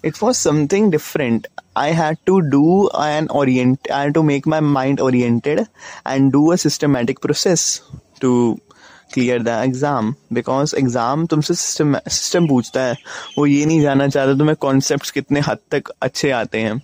it 0.03 0.21
was 0.21 0.37
something 0.37 0.89
different. 0.89 1.47
I 1.75 1.89
had 1.89 2.17
to 2.25 2.41
do 2.41 2.89
an 2.89 3.27
orient 3.29 3.87
i 3.91 4.03
had 4.03 4.13
to 4.13 4.23
make 4.23 4.45
my 4.45 4.59
mind 4.59 4.99
oriented 4.99 5.67
and 6.05 6.31
do 6.31 6.51
a 6.51 6.57
systematic 6.57 7.19
process 7.21 7.81
clear 9.13 9.41
the 9.43 9.47
exam 9.63 10.13
because 10.33 10.75
exam 10.75 11.25
तुमसे 11.25 11.53
सिस्टम 11.53 11.97
सिस्टम 11.99 12.47
पूछता 12.47 12.81
है। 12.81 12.95
वो 13.37 13.45
ये 13.45 13.65
नहीं 13.65 13.81
जानना 13.81 14.07
चाहता 14.07 14.33
तुम्हें 14.37 14.55
कॉन्सेप्ट 14.61 15.11
कितने 15.11 15.39
हद 15.47 15.57
तक 15.71 15.89
अच्छे 16.01 16.31
आते 16.31 16.59
हैं? 16.59 16.77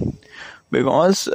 Because 0.73 1.27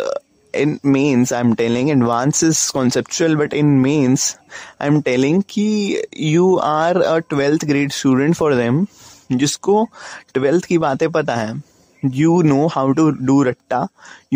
in 0.55 0.79
mains 0.87 1.33
I 1.33 1.41
am 1.41 1.55
telling 1.55 1.91
advance 1.91 2.45
is 2.45 2.71
conceptual 2.73 3.37
but 3.37 3.55
in 3.55 3.67
mains 3.83 4.37
I 4.81 4.89
am 4.89 5.01
telling 5.03 5.43
कि 5.51 6.03
you 6.21 6.57
are 6.65 7.03
a 7.03 7.19
twelfth 7.31 7.65
grade 7.65 7.93
student 7.93 8.35
for 8.35 8.55
them 8.55 8.87
जिसको 9.33 9.87
ट्वेल्थ 10.35 10.65
की 10.65 10.79
बातें 10.79 11.11
पता 11.11 11.35
है। 11.35 11.63
You 12.03 12.33
know 12.47 12.65
how 12.73 12.83
to 12.97 13.05
do 13.29 13.35
ratta 13.47 13.77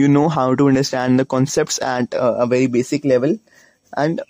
you 0.00 0.07
know 0.12 0.29
how 0.35 0.45
to 0.61 0.69
understand 0.69 1.21
the 1.21 1.25
concepts 1.33 1.77
at 1.88 2.15
uh, 2.19 2.29
a 2.45 2.47
very 2.53 2.69
basic 2.77 3.09
level 3.11 3.35
and 3.97 4.21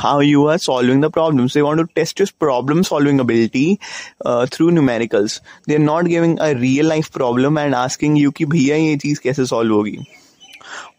how 0.00 0.20
you 0.20 0.46
are 0.46 0.58
solving 0.58 1.00
the 1.00 1.10
problems. 1.10 1.54
They 1.54 1.62
want 1.62 1.80
to 1.80 1.86
test 1.94 2.18
your 2.18 2.28
problem 2.38 2.84
solving 2.84 3.20
ability 3.20 3.80
uh, 4.24 4.46
through 4.46 4.72
numericals. 4.72 5.40
They 5.66 5.76
are 5.76 5.86
not 5.86 6.06
giving 6.06 6.38
a 6.40 6.54
real 6.54 6.86
life 6.86 7.10
problem 7.12 7.58
and 7.58 7.74
asking 7.74 8.16
you 8.16 8.32
कि 8.32 8.44
भैया 8.44 8.76
ये 8.76 8.96
चीज़ 8.96 9.20
कैसे 9.20 9.46
solve 9.46 9.74
होगी 9.74 9.98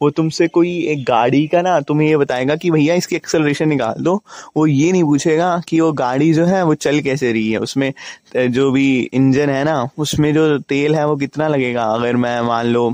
वो 0.01 0.10
तुमसे 0.10 0.48
कोई 0.48 0.70
एक 0.89 1.04
गाड़ी 1.06 1.46
का 1.48 1.62
ना 1.62 1.80
तुम्हें 1.88 2.08
ये 2.08 2.18
बताएगा 2.18 2.56
कि 2.56 2.72
भैया 2.72 2.96
इसकी 2.96 3.16
एक्सेलरेशन 3.16 3.70
निकाल 3.70 4.04
दो 4.04 4.16
वो 4.58 4.66
ये 4.68 4.92
नहीं 4.92 5.04
पूछेगा 5.04 5.50
कि 5.68 5.80
वो 5.80 5.92
गाड़ी 6.01 6.34
जो 6.34 6.46
है 6.46 6.63
वो 6.66 6.75
चल 6.75 7.00
कैसे 7.01 7.32
रही 7.32 7.51
है 7.51 7.60
उसमें 7.60 7.92
जो 8.36 8.72
भी 8.72 8.88
इंजन 9.13 9.50
है 9.50 9.63
ना 9.63 9.82
उसमें 9.98 10.34
जो 10.34 10.58
तेल 10.70 10.96
है 10.96 11.08
वो 11.08 11.16
कितना 11.18 11.48
लगेगा 11.48 11.84
अगर 11.94 12.16
मैं 12.16 12.39
मान 12.48 12.66
लो 12.66 12.94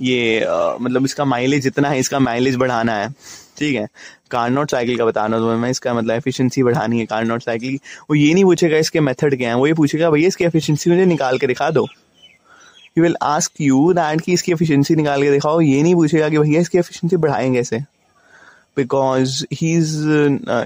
ये 0.00 0.40
आ, 0.40 0.76
मतलब 0.80 1.04
इसका 1.04 1.24
माइलेज 1.24 1.66
इतना 1.66 1.88
है 1.88 1.98
इसका 2.00 2.18
माइलेज 2.18 2.56
बढ़ाना 2.56 2.94
है 2.94 3.12
ठीक 3.58 3.74
है। 3.76 3.86
कार्नोट 4.30 4.70
साइकिल 4.70 4.98
का 4.98 5.04
बताना 5.04 5.38
तुम्हें 5.38 5.56
मैं 5.56 5.70
इसका 5.70 5.94
मतलब 5.94 6.14
एफिशिएंसी 6.14 6.62
बढ़ानी 6.62 6.98
है 7.00 7.06
कार्नोट 7.06 7.42
साइकिल 7.42 7.78
वो 8.10 8.14
ये 8.14 8.32
नहीं 8.34 8.44
पूछेगा 8.44 8.76
इसके 8.78 9.00
मेथड 9.00 9.36
क्या 9.36 9.48
है, 9.48 9.56
वो 9.56 9.66
ये 9.66 9.74
पूछेगा, 9.74 10.10
भैया, 10.10 10.28
इसकी 10.28 10.44
एफिशिएंसी 10.44 10.90
मुझे 10.90 11.06
निकाल 11.06 11.38
के 11.38 11.46
दिखा 11.46 11.70
दो। 11.70 11.86
You 12.98 13.02
will 13.02 13.16
ask 13.22 13.60
you 13.60 13.92
that 13.92 14.20
की 14.20 14.32
इसकी 14.32 14.52
एफिशिएंसी 14.52 14.96
निकाल 14.96 15.22
के 15.22 15.30
दिखाओ। 15.30 15.60
ये 15.60 15.82
नहीं 15.82 15.94
पूछेगा 15.94 16.28
कि, 16.28 16.38
भैया, 16.38 16.60
इसकी 16.60 16.78
एफिशिएंसी 16.78 17.16
बढ़ाएँ 17.16 17.52
कैसे? 17.54 17.78
Because 18.76 19.44
he 19.52 19.72
is 19.76 19.96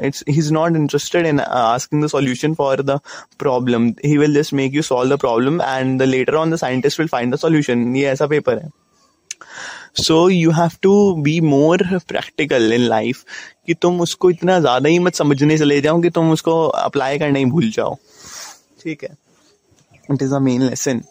it's 0.05 0.25
he 0.29 0.39
is 0.39 0.53
not 0.53 0.77
interested 0.77 1.27
in 1.27 1.41
asking 1.41 2.05
the 2.05 2.07
solution 2.09 2.55
for 2.55 2.83
the 2.83 2.99
problem 3.39 3.89
he 4.05 4.17
will 4.19 4.35
just 4.35 4.55
make 4.55 4.75
you 4.75 4.83
solve 4.83 5.15
the 5.15 5.19
problem 5.21 5.61
and 5.63 5.99
the 6.01 6.03
later 6.05 6.35
on 6.35 6.51
the 6.51 6.57
scientist 6.57 7.01
will 7.01 7.09
find 7.09 7.35
the 7.35 7.39
solution 7.39 7.95
ये 7.97 8.07
ऐसा 8.09 8.27
paper 8.27 8.59
है। 8.59 8.69
So 9.97 10.29
you 10.31 10.51
have 10.51 10.71
to 10.83 10.93
be 11.23 11.41
more 11.41 11.83
practical 12.09 12.73
in 12.73 12.81
life 12.81 13.25
कि 13.67 13.75
तुम 13.75 14.01
उसको 14.01 14.31
इतना 14.31 14.59
ज़्यादा 14.61 14.89
ही 14.89 14.99
मत 14.99 15.15
समझने 15.15 15.59
चले 15.59 15.81
जाओ 15.81 16.01
कि 16.03 16.11
तुम 16.11 16.31
उसको 16.33 16.63
अप्लाई 16.67 17.19
करना 17.19 17.39
ही 17.39 17.45
भूल 17.45 17.71
जाओ। 17.71 17.95
ठीक 18.83 19.05
है? 19.05 19.17
It 20.11 20.23
is 20.23 20.35
a 20.35 20.39
main 20.39 20.63
lesson 20.63 21.03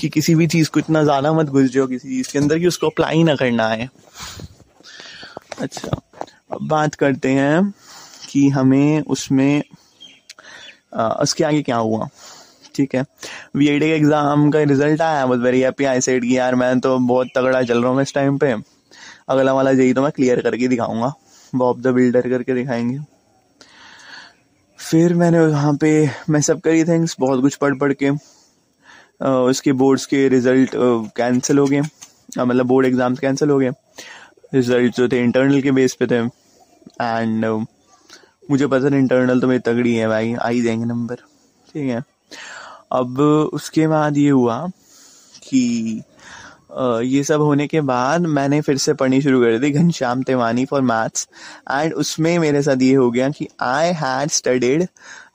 कि 0.00 0.08
किसी 0.08 0.34
भी 0.34 0.46
चीज़ 0.46 0.70
को 0.70 0.80
इतना 0.80 1.02
ज़्यादा 1.04 1.32
मत 1.32 1.46
घुस 1.46 1.70
जाओ 1.70 1.86
किसी 1.86 2.08
चीज़ 2.08 2.32
के 2.32 2.38
अंदर 2.38 2.58
कि 2.58 2.66
उसको 2.66 2.88
अप्लाई 2.88 3.22
ना 3.22 3.34
करना 3.36 3.68
है 3.68 3.88
अच्छा 5.60 6.00
अब 6.52 6.66
बात 6.68 6.94
करते 6.94 7.28
हैं 7.28 7.72
कि 8.30 8.48
हमें 8.48 9.00
उसमें 9.00 9.62
आ, 10.94 11.08
उसके 11.08 11.44
आगे 11.44 11.62
क्या 11.62 11.76
हुआ? 11.76 12.08
ठीक 12.74 12.94
है। 12.94 13.04
वी 13.56 13.68
आई 13.68 13.78
डी 13.78 13.88
का 13.88 13.94
एग्ज़ाम 13.94 14.50
का 14.50 14.62
रिज़ल्ट 14.64 15.00
आया 15.02 15.24
was 15.24 15.40
very 15.40 15.60
happy 15.60 15.84
I 15.84 16.00
said 16.00 16.24
कि 16.24 16.36
यार, 16.38 16.54
मैं 16.54 16.78
तो 16.80 16.98
बहुत 16.98 17.28
तगड़ा 17.36 17.62
चल 17.62 17.82
रहा 17.82 17.92
हूँ 17.92 18.02
इस 18.02 18.14
टाइम 18.14 18.38
पे। 18.38 18.54
अगला 19.28 19.52
वाला 19.52 19.70
यही 19.70 19.92
तो 19.94 20.02
मैं 20.02 20.10
क्लियर 20.12 20.40
करके 20.42 20.68
दिखाऊँगा। 20.68 21.12
बॉब 21.52 21.80
द 21.82 21.94
बिल्डर 21.94 22.28
करके 22.28 22.54
दिखाएँगे। 22.54 22.98
फिर 24.78 25.14
मैंने 25.14 25.40
वहाँ 25.40 25.72
पे, 25.80 26.10
मैं 26.30 26.40
सब 26.42 26.60
करी 26.60 26.84
थिंग्स 26.84 27.16
बहुत 27.20 27.40
कुछ 27.40 27.54
पढ़ 27.56 27.78
पढ़ 27.78 27.92
के। 28.02 28.10
उसके 29.24 29.72
बोर्ड्स 29.74 30.06
के 30.06 30.26
रिज़ल्ट 30.28 30.70
कैंसिल 31.16 31.58
हो 31.58 31.66
गए। 31.66 31.80
मतलब 32.38 32.66
बोर्ड 32.66 32.86
एग्ज़ाम्स 32.86 33.18
कैंसिल 33.18 33.50
हो 33.50 33.58
गए। 33.58 33.70
रिज़ल्ट 34.54 34.96
जो 34.96 35.08
थे 35.08 35.22
इंटरनल 35.22 35.60
के 35.62 35.70
बेस 35.72 35.94
पे 36.00 36.06
थे। 36.06 36.18
एंड 37.02 37.44
मुझे 38.50 38.66
पता 38.66 38.90
था 38.90 38.96
इंटरनल 38.96 39.40
तो 39.40 39.48
मेरी 39.48 39.60
तगड़ी 39.66 39.94
है 39.94 40.08
भाई। 40.08 40.34
आ 40.34 40.48
ही 40.48 40.62
जाएँगे 40.62 40.84
नंबर 40.84 41.16
ठीक 41.68 41.88
है। 41.90 42.02
अब 42.92 43.20
उसके 43.52 43.86
बाद 43.86 44.16
ये 44.16 44.30
हुआ 44.30 44.68
कि 45.48 46.02
ये 47.02 47.24
सब 47.24 47.40
होने 47.40 47.66
के 47.66 47.80
बाद 47.80 48.20
मैंने 48.20 48.60
फिर 48.60 48.78
से 48.78 48.94
पढ़नी 48.94 49.22
शुरू 49.22 49.40
कर 49.40 49.58
दी, 49.58 49.70
Ghanshyam 49.70 50.22
Tiwani 50.22 50.64
for 50.64 50.80
maths 50.80 51.28
and 51.70 51.94
उसमें 51.94 52.38
मेरे 52.38 52.62
साथ 52.62 52.82
ये 52.82 52.94
हो 52.94 53.10
गया 53.10 53.28
कि 53.30 53.48
I 53.60 53.92
had 53.92 54.30
studied 54.30 54.86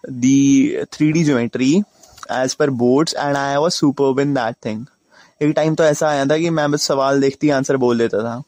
the 0.09 0.77
three 0.93 1.11
D 1.11 1.23
geometry 1.23 1.83
as 2.31 2.53
per 2.53 2.69
boards 2.69 3.15
and 3.19 3.37
I 3.37 3.55
was 3.55 3.73
super 3.73 4.21
in 4.21 4.33
that 4.33 4.55
thing 4.65 4.85
एक 5.41 5.53
टाइम 5.55 5.75
तो 5.75 5.83
ऐसा 5.83 6.09
आया 6.09 6.25
था 6.25 6.37
कि 6.37 6.49
मैं 6.49 6.71
बस 6.71 6.81
सवाल 6.81 7.21
देखती 7.21 7.49
आंसर 7.49 7.77
बोल 7.77 7.97
देता 7.97 8.19
था। 8.19 8.43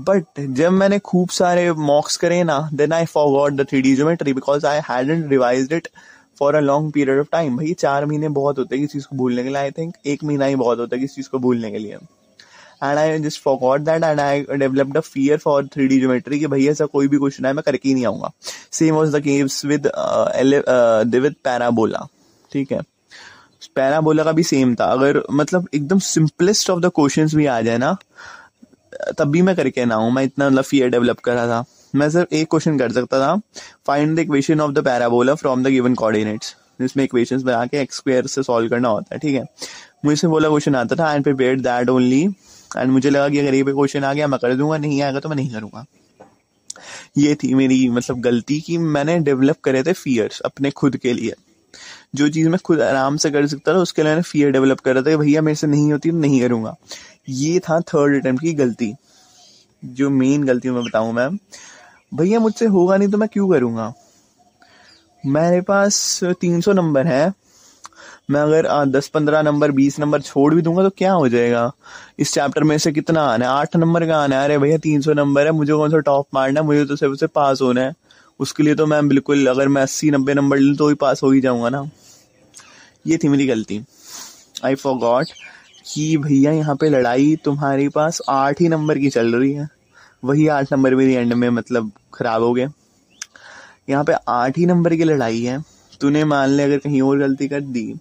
बट 0.00 0.24
जब 0.40 0.72
मैंने 0.72 0.98
खूब 0.98 1.28
सारे 1.28 1.72
मॉक्स 1.72 2.16
करे 2.16 2.44
ना 2.44 2.70
then 2.74 2.92
I 2.92 3.04
forgot 3.04 3.52
the 3.52 3.66
three 3.70 3.82
D 3.82 3.96
geometry 3.96 4.32
because 4.32 4.66
I 4.66 4.80
hadn't 4.90 5.30
revise 5.30 5.68
it 5.72 5.88
for 6.38 6.54
a 6.54 6.60
long 6.60 6.92
period 6.92 7.18
of 7.20 7.28
time 7.32 7.56
भाई, 7.56 7.72
चार 7.74 8.06
महीने 8.06 8.28
बहुत 8.30 8.58
होते 8.58 8.76
हैं 8.76 8.84
किसी 8.84 8.98
चीज़ 8.98 9.06
को 9.06 9.16
भूलने 9.16 9.42
के 9.42 9.48
लिए 9.48 9.58
आई 9.58 9.70
थिंक 9.70 9.94
एक 10.06 10.24
महीना 10.24 10.44
ही 10.44 10.56
बहुत 10.56 10.78
होता 10.78 10.96
है 10.96 11.00
किसी 11.00 11.14
चीज़ 11.14 11.28
को 11.30 11.38
भूलने 11.38 11.70
के 11.70 11.78
लिए। 11.78 11.98
And 12.84 12.98
I 12.98 13.18
just 13.18 13.42
forgot 13.42 13.80
that 13.80 14.04
and 14.04 14.20
I 14.20 14.40
developed 14.52 14.96
a 14.96 15.00
fear 15.00 15.38
for 15.38 15.66
three 15.74 15.86
D 15.88 15.98
geometry 15.98 16.38
कि 16.40 16.46
भैया 16.46 16.70
ऐसा 16.72 16.86
कोई 16.86 17.08
भी 17.08 17.18
क्वेश्चन 17.18 17.46
है 17.46 17.52
मैं 17.52 17.62
करके 17.66 17.88
ही 17.88 17.94
नहीं 17.94 18.06
आऊँगा। 18.06 18.32
Same 18.72 18.94
was 18.94 19.16
the 19.16 19.20
curves 19.22 19.64
with 19.64 19.86
with 21.14 21.34
parabola 21.44 22.06
ठीक 22.52 22.72
है? 22.72 22.80
पैराबोला 23.76 24.24
का 24.24 24.32
भी 24.32 24.42
सेम 24.42 24.74
था। 24.74 24.84
अगर 24.92 25.22
मतलब 25.32 25.68
एकदम 25.74 25.98
सिंपलेस्ट 26.06 26.70
ऑफ़ 26.70 26.80
द 26.80 26.90
क्वेश्चन 26.94 27.28
भी 27.36 27.46
आ 27.46 27.60
जाए 27.60 27.78
ना, 27.78 27.96
तब 29.18 29.30
भी 29.30 29.42
मैं 29.42 29.54
करके 29.56 29.84
ना 29.84 29.94
हूँ 29.94 30.10
मैं 30.12 30.24
इतना 30.24 30.48
मतलब 30.48 30.64
फियर 30.64 30.88
डेवलप 30.90 31.20
करा 31.20 31.46
था। 31.46 31.64
मैं 31.94 32.08
सिर्फ़ 32.10 32.34
एक 32.34 32.48
क्वेश्चन 32.50 32.78
कर 32.78 32.92
सकता 32.92 33.18
था। 33.20 33.34
Find 33.86 34.16
the 34.16 34.18
equation 34.18 34.60
of 34.60 34.72
the 34.72 34.84
parabola 34.84 35.34
from 35.34 35.62
the 35.62 35.66
given 35.66 35.94
coordinates 35.94 36.54
जिसमें 36.80 37.04
इक्वेशंस 37.04 37.42
बना 37.42 37.64
के 37.66 37.76
एक्स 37.76 37.96
स्क्वायर 37.96 38.26
से 38.26 38.42
सॉल्व 38.42 38.68
करना 38.68 38.88
होता 38.88 39.14
है, 39.14 39.18
ठीक 39.18 39.34
है? 39.34 39.44
मुझे 40.04 40.16
से 40.16 40.28
बोला 40.28 40.48
क्वेश्चन 40.48 40.74
आता 40.74 40.96
था 40.96 41.12
and 41.14 41.24
prepare 41.24 41.60
that 41.60 41.88
only 41.88 42.22
and 42.76 42.90
मुझे 42.90 43.10
लगा 43.10 43.28
कि 43.28 43.38
अगर 43.38 43.54
ये 43.54 43.62
क्वेश्चन 43.62 44.04
आ 44.04 44.12
गया, 44.14 44.26
मैं 44.26 44.38
कर 44.42 44.54
दूँगा, 44.54 44.76
नहीं 44.76 45.02
आएगा 45.02 45.20
तो 45.20 45.28
मैं 45.28 45.36
नहीं 45.36 45.52
करूँगा। 45.52 45.84
ये 47.18 47.34
थी 47.34 47.54
मेरी 47.54 47.88
मतलब 47.88 48.20
गलती 48.20 48.60
कि 48.60 48.78
मैंने 48.78 49.18
डेवलप 49.18 49.56
करे 49.64 49.82
थे 49.82 49.92
फियर्स 49.92 50.40
अपने 50.40 50.70
खुद 50.70 50.96
के 50.96 51.12
लिए। 51.12 51.34
जो 52.14 52.28
चीज़ 52.28 52.48
मैं 52.48 52.58
खुद 52.58 52.80
आराम 52.80 53.16
से 53.16 53.30
कर 53.30 53.46
सकता 53.46 53.74
था, 53.74 53.78
उसके 53.78 54.02
लिए 54.02 54.10
मैंने 54.10 54.22
फियर 54.22 54.50
डेवलप 54.50 54.80
कर 54.80 54.94
रहा 54.94 55.02
था 55.02 55.16
भैया 55.16 55.42
मेरे 55.42 55.56
से 55.56 55.66
नहीं 55.66 55.92
होती, 55.92 56.10
नहीं 56.10 56.40
करूँगा। 56.40 56.74
ये 57.28 57.58
था 57.60 57.80
थर्ड 57.80 58.20
अटेम्प्ट 58.20 58.42
की 58.42 58.52
गलती। 58.54 58.92
जो 59.84 60.10
मेन 60.10 60.44
गलती 60.44 60.70
मैं 60.70 60.84
बताऊँ 60.84 61.12
मैम 61.12 61.38
भैया, 62.12 62.40
मुझसे 62.40 62.66
होगा 62.66 62.96
नहीं 62.96 63.08
तो 63.08 63.18
मैं 63.18 63.28
क्यों 63.32 63.48
करूँगा? 63.48 63.92
मेरे 65.24 65.60
पास 65.60 66.20
तीन 66.40 66.60
सौ 66.60 66.72
नंबर 66.72 67.06
है। 67.06 67.32
मैं 68.30 68.40
अगर 68.40 68.66
दस 68.86 69.08
पंद्रह 69.08 69.42
नंबर, 69.42 69.70
बीस 69.70 69.98
नंबर 70.00 70.20
छोड़ 70.20 70.54
भी 70.54 70.62
दूँगा 70.62 70.82
तो 70.82 70.90
क्या 70.90 71.12
हो 71.12 71.28
जाएगा? 71.28 71.70
इस 72.18 72.32
चैप्टर 72.34 72.64
में 72.64 72.76
से 72.78 72.92
कितना 72.92 73.22
आना 73.22 73.44
है? 73.44 73.50
आठ 73.52 73.76
नंबर 73.76 74.06
का 74.06 74.18
आना 74.18 74.38
है? 74.38 74.44
अरे 74.44 74.58
भैया, 74.58 74.78
तीन 74.78 75.00
सौ 75.00 75.12
नंबर 75.12 75.46
है। 75.46 75.52
मुझे 75.52 75.72
कौन 75.72 75.90
सा 75.90 75.98
टॉप 75.98 76.26
मारना 76.34 76.60
है? 76.60 76.66
मुझे 76.66 76.84
तो 76.84 76.96
सिर्फ़ 76.96 77.14
से 77.14 77.26
पास 77.26 77.62
होना 77.62 77.80
है। 77.80 77.94
उसके 78.40 78.62
लिए 78.62 78.74
तो 78.74 78.86
मैं 78.86 79.06
बिल्कुल, 79.08 79.46
अगर 79.46 79.68
मैं 79.68 79.82
अस्सी, 79.82 80.10
नब्बे 80.10 80.34
नंबर 80.34 80.58
लूँ 80.58 80.76
तो 80.76 80.88
ही 80.88 80.94
पास 80.94 81.22
हो 81.22 81.30
ही 81.30 81.40
जाऊँगा 81.40 81.68
ना। 81.68 81.88
ये 83.06 83.18
थी 83.18 83.28
मेरी 83.28 83.46
गलती। 83.46 83.84
आई 84.64 84.74
फॉर 84.74 84.94
गॉट 84.94 85.26
कि 85.86 86.16
भैया, 86.16 86.52
यहाँ 86.52 86.76
पे 86.76 86.88
लड़ाई 86.88 87.36
तुम्हारे 87.44 87.88
पास 87.88 88.20
आठ 88.28 88.60
ही 88.60 88.68
नंबर 88.68 88.98
की 88.98 89.10
चल 89.10 89.34
रही 89.34 89.52
है। 89.52 89.68
वही 90.22 90.46
आठ 90.48 90.72
नंबर 90.72 90.94
मेरी 90.94 91.14
एंड 91.14 91.32
में 91.32 91.48
मतलब 91.50 91.90
खराब 92.14 92.42
हो 92.42 92.52
गए 92.54 92.66
यहाँ 93.90 94.04
पे 94.04 94.12
आठ 94.28 94.58
ही 94.58 94.66
नंबर 94.66 94.94
की 94.96 95.04
लड़ाई 95.04 95.42
है। 95.42 95.58
तूने 96.00 96.24
मान 96.24 96.48
ले 96.48 96.62
अगर 96.62 96.78
कहीं 96.78 97.00
और 97.02 97.18
गलती 97.18 97.48
कर 97.48 97.60
दी, 97.60 97.94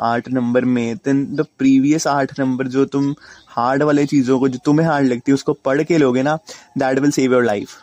आठ 0.00 0.28
नंबर 0.28 0.64
में 0.64 0.96
देन 0.96 1.24
द 1.36 1.46
प्रीवियस 1.58 2.06
आठ 2.06 2.38
नंबर 2.40 2.68
जो 2.68 2.84
तुम 2.86 3.14
हार्ड 3.48 3.82
वाले 3.82 4.04
चीज़ों 4.06 4.38
को, 4.40 4.48
जो 4.48 4.58
तुम्हें 4.64 4.86
हार्ड 4.86 5.06
लगती 5.06 5.30
है, 5.30 5.34
उसको 5.34 5.52
पढ़ 5.64 5.82
के 5.82 5.98
लोगे 5.98 6.22
ना 6.22 6.36
that 6.78 6.98
will 6.98 7.10
save 7.10 7.32
your 7.32 7.44
life 7.44 7.76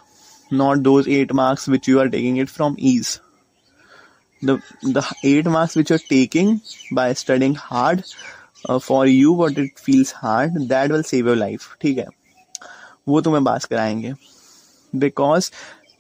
not 0.52 0.78
those 0.80 1.08
eight 1.10 1.32
marks 1.34 1.68
which 1.70 1.90
you 1.90 2.00
are 2.00 2.10
taking 2.10 2.40
it 2.40 2.50
from 2.50 2.76
is 2.82 3.20
the 4.42 5.04
eight 5.26 5.48
marks 5.48 5.78
which 5.78 5.92
are 5.92 6.00
taking 6.10 6.58
by 6.94 7.14
studying 7.14 7.56
hard 7.60 8.02
for 8.80 9.08
you 9.08 9.34
what 9.36 9.60
it 9.60 9.80
feels 9.80 10.14
hard 10.16 10.60
that 10.60 10.92
will 10.92 11.04
save 11.04 11.28
your 11.28 11.38
life 11.38 11.76
ठीक 11.82 11.98
है? 11.98 12.08
वो 13.08 13.22
तुम्हें 13.22 13.44
बात 13.44 13.64
कराएँगे। 13.64 14.14
Because 14.96 15.52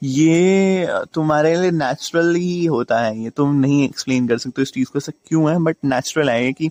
ये 0.04 0.88
तुम्हारे 1.14 1.62
लिए 1.62 1.72
natural 1.72 2.36
ही 2.36 2.66
होता 2.66 3.00
है, 3.00 3.24
ये 3.24 3.30
तुम 3.30 3.56
नहीं 3.56 3.86
एक्सप्लेन 3.86 4.28
कर 4.28 4.38
सकते 4.38 4.62
इस 4.62 4.74
चीज़ 4.74 4.88
को, 4.88 5.00
ऐसा 5.00 5.12
क्यों 5.28 5.52
है? 5.52 5.60
बट 5.60 5.78
नेचुरल 5.86 6.30
है 6.30 6.54
कि 6.54 6.70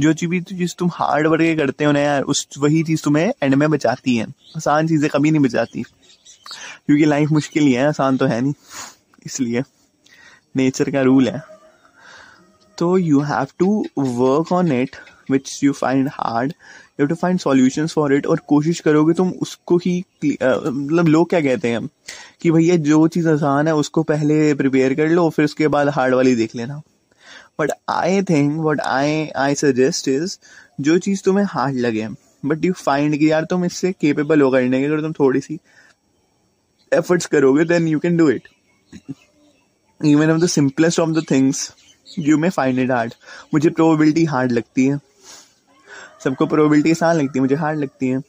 जो 0.00 0.12
चीज़ 0.12 0.30
भी 0.30 0.40
चीज़ 0.40 0.74
तुम 0.78 0.90
हार्ड 0.92 1.26
वर्क 1.26 1.58
करते 1.58 1.84
हो 1.84 1.92
ना 1.92 2.00
यार, 2.00 2.22
उस, 2.22 2.48
वही 2.58 2.82
चीज़ 2.82 3.02
तुम्हें 3.02 3.32
एंड 3.42 3.54
में 3.54 3.70
बचाती 3.70 4.16
है। 4.16 4.26
आसान 4.56 4.88
चीज़ें 4.88 5.10
कभी 5.10 5.30
नहीं 5.30 5.42
बचाती। 5.42 5.82
क्योंकि 6.86 7.04
लाइफ 7.04 7.30
मुश्किल 7.30 7.62
ही 7.62 7.72
है, 7.72 7.86
आसान 7.86 8.16
तो 8.16 8.26
है 8.26 8.40
नहीं। 8.40 8.54
इसलिए 9.26 9.62
नेचर 10.56 10.90
का 10.90 11.02
रूल 11.02 11.28
है। 11.28 11.42
तो 12.78 12.98
you 12.98 13.20
have 13.20 13.46
to 13.58 13.86
work 13.98 14.52
on 14.52 14.72
it 14.72 14.96
which 15.30 15.58
you 15.64 15.72
find 15.72 16.08
hard 16.12 16.50
you 16.50 17.00
have 17.00 17.08
to 17.08 17.14
find 17.14 17.40
solutions 17.40 17.92
for 17.92 18.14
it 18.14 18.26
और 18.26 18.40
कोशिश 18.48 18.80
करोगे 18.80 19.14
तुम 19.14 19.30
उसको 19.42 19.76
ही 19.86 19.98
मतलब 20.24 21.08
लोग 21.08 21.28
क्या 21.30 21.40
कहते 21.40 21.68
हैं? 21.68 21.86
कि 22.40 22.50
भैया 22.50 22.76
जो 22.78 23.06
चीज़ 23.08 23.28
आसान 23.28 23.66
है, 23.68 23.74
उसको 23.74 24.02
पहले 24.04 24.54
प्रिपेयर 24.54 24.94
कर 24.94 25.08
लो, 25.08 25.28
फिर 25.30 25.44
उसके 25.44 25.68
बाद 25.68 25.88
हार्ड 25.94 26.14
वाली 26.14 26.34
देख 26.36 26.54
लेना। 26.56 26.80
But 27.60 27.70
I 27.90 28.22
think 28.30 28.58
what 28.64 28.80
I 28.80 29.26
I 29.36 29.54
suggest 29.54 30.08
is 30.08 30.36
जो 30.80 30.98
चीज़ 30.98 31.22
तुम्हें 31.24 31.44
हार्ड 31.50 31.76
लगे 31.78 32.08
बट 32.46 32.64
यू 32.64 32.72
फाइंड 32.74 33.18
कि 33.18 33.30
यार 33.30 33.44
तुम 33.50 33.64
इससे 33.64 33.92
केपेबल 33.92 34.40
हो 34.40 34.50
करने 34.50 34.80
के 34.80 34.86
अगर 34.86 35.00
तुम 35.02 35.12
थोड़ी 35.12 35.40
सी 35.40 35.58
एफर्ट्स 36.92 37.26
करोगे 37.26 37.64
then 37.64 37.88
you 37.88 37.98
can 37.98 38.16
do 38.16 38.28
it 38.30 38.48
even 40.00 40.30
of 40.30 40.40
the 40.40 40.46
simplest 40.48 41.00
of 41.00 41.10
the 41.10 41.24
things 41.30 41.70
you 42.18 42.38
may 42.38 42.50
find 42.50 42.78
it 42.78 42.90
hard 42.90 43.14
मुझे 43.54 43.70
प्रोबेबिलिटी 43.70 44.24
हार्ड 44.24 44.52
लगती 44.52 44.86
है। 44.86 44.98
सबको 46.20 46.46
प्रोबेबिलिटी 46.46 46.90
आसान 46.90 47.16
लगती 47.16 47.38
है, 47.38 47.40
मुझे 47.40 47.54
हार्ड 47.54 47.78
लगती 47.78 48.08
है। 48.08 48.22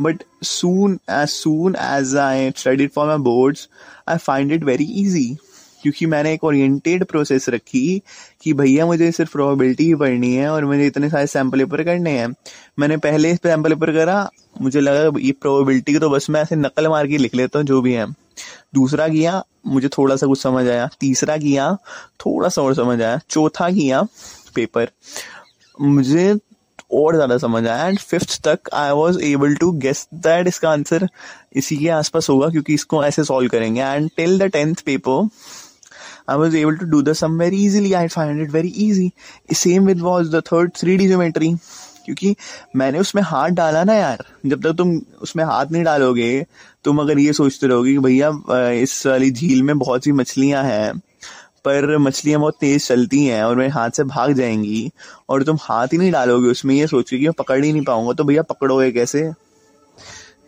But 0.00 0.22
soon 0.44 0.98
as 1.10 1.28
soon 1.28 1.76
as 1.76 2.16
I 2.16 2.50
studied 2.56 2.90
for 2.90 3.06
my 3.06 3.18
boards 3.24 3.68
I 4.08 4.18
find 4.18 4.52
it 4.52 4.64
very 4.64 4.84
easy 5.00 5.34
क्योंकि 5.82 6.06
मैंने 6.06 6.32
एक 6.32 6.44
ओरिएंटेड 6.44 7.04
प्रोसेस 7.04 7.48
रखी 7.48 8.02
कि 8.42 8.52
भैया, 8.52 8.84
मुझे 8.86 9.10
सिर्फ़ 9.12 9.32
प्रोबेबिलिटी 9.32 9.84
ही 9.84 9.94
पढ़नी 9.94 10.32
है 10.34 10.48
और 10.48 10.64
मुझे 10.64 10.86
इतने 10.86 11.08
सारे 11.10 11.26
सैंपल 11.26 11.58
पेपर 11.58 11.82
करने 11.84 12.10
हैं। 12.10 12.28
मैंने 12.78 12.96
पहले 12.98 13.34
सैंपल 13.36 13.74
पेपर 13.74 13.92
करा, 13.92 14.28
मुझे 14.60 14.80
लगा 14.80 15.18
ये 15.20 15.32
प्रोबेबिलिटी 15.32 15.98
तो 15.98 16.10
बस 16.10 16.30
मैं 16.30 16.42
ऐसे 16.42 16.56
नकल 16.56 16.88
मार 16.88 17.06
के 17.06 17.18
लिख 17.18 17.34
लेता 17.34 17.58
हूँ, 17.58 17.66
जो 17.66 17.80
भी 17.82 17.92
है। 17.92 18.06
दूसरा 18.74 19.08
किया, 19.08 19.42
मुझे 19.66 19.88
थोड़ा 19.88 20.16
सा 20.16 20.26
कुछ 20.26 20.42
समझ 20.42 20.66
आया। 20.68 20.88
तीसरा 21.00 21.36
किया, 21.36 21.74
थोड़ा 22.20 22.48
सा 22.48 22.62
और 22.62 22.74
समझ 22.74 23.00
आया। 23.02 23.18
चौथा 23.30 23.70
किया 23.70 24.02
पेपर 24.54 24.90
मुझे 25.76 26.34
और 26.92 27.14
ज़्यादा 27.14 27.38
समझ 27.38 27.66
आया 27.66 27.86
एंड 27.88 27.98
फिफ्थ 27.98 28.40
तक 28.48 28.70
I 28.74 28.90
was 28.90 29.20
able 29.24 29.54
to 29.56 29.70
guess 29.86 30.06
that 30.14 30.48
इसका 30.48 30.70
आंसर 30.70 31.08
इसी 31.56 31.76
के 31.76 31.88
आसपास 31.90 32.28
होगा, 32.30 32.48
क्योंकि 32.48 32.74
इसको 32.74 33.04
ऐसे 33.04 33.24
सॉल्व 33.24 33.48
करेंगे 33.50 33.80
and 33.82 34.10
till 34.16 34.38
the 34.38 34.50
tenth 34.52 34.82
paper 34.86 35.28
I 36.30 36.34
was 36.36 36.54
able 36.54 36.76
to 36.80 36.86
do 36.90 36.98
the 37.02 37.12
sum 37.18 37.32
very 37.38 37.56
easily. 37.60 37.88
I 37.96 38.06
find 38.08 38.42
it 38.42 38.50
very 38.50 38.68
easy. 38.82 39.06
Same 39.52 39.88
with 39.90 40.02
was 40.02 40.28
the 40.30 40.40
third 40.40 40.76
3D 40.80 41.08
geometry. 41.08 41.48
क्योंकि 42.04 42.34
मैंने 42.76 42.98
उसमें 42.98 43.22
हाथ 43.22 43.50
डाला 43.56 43.82
ना 43.84 43.94
यार 43.94 44.24
जब 44.46 44.62
तक 44.62 44.76
तुम 44.78 44.94
उसमें 45.22 45.44
हाथ 45.44 45.72
नहीं 45.72 45.82
डालोगे, 45.84 46.30
तुम 46.84 47.00
अगर 47.00 47.18
ये 47.18 47.32
सोचते 47.32 47.66
रहोगे 47.66 47.92
कि 47.92 47.98
भैया 48.06 48.30
इस 48.82 49.06
वाली 49.06 49.30
झील 49.30 49.62
में 49.62 49.78
बहुत 49.78 50.04
सी 50.04 50.12
मछलियाँ 50.12 50.62
हैं 50.64 50.92
पर 51.64 51.98
मछलियाँ 51.98 52.40
बहुत 52.40 52.56
तेज 52.60 52.86
चलती 52.88 53.24
हैं 53.24 53.42
और 53.44 53.56
मेरे 53.56 53.70
हाथ 53.70 53.90
से 53.90 54.04
भाग 54.04 54.32
जाएँगी 54.32 54.90
और 55.28 55.42
तुम 55.42 55.58
हाथ 55.60 55.86
ही 55.86 55.98
नहीं 55.98 56.12
डालोगे 56.12 56.48
उसमें 56.48 56.74
ये 56.74 56.86
सोच 56.86 57.10
के 57.10 57.18
कि 57.18 57.24
मैं 57.24 57.32
पकड़ 57.32 57.64
ही 57.64 57.72
नहीं 57.72 57.84
पाऊँगा। 57.84 58.12
तो 58.12 58.24
भैया 58.24 58.42
पकड़ोगे 58.42 58.90
कैसे? 58.92 59.32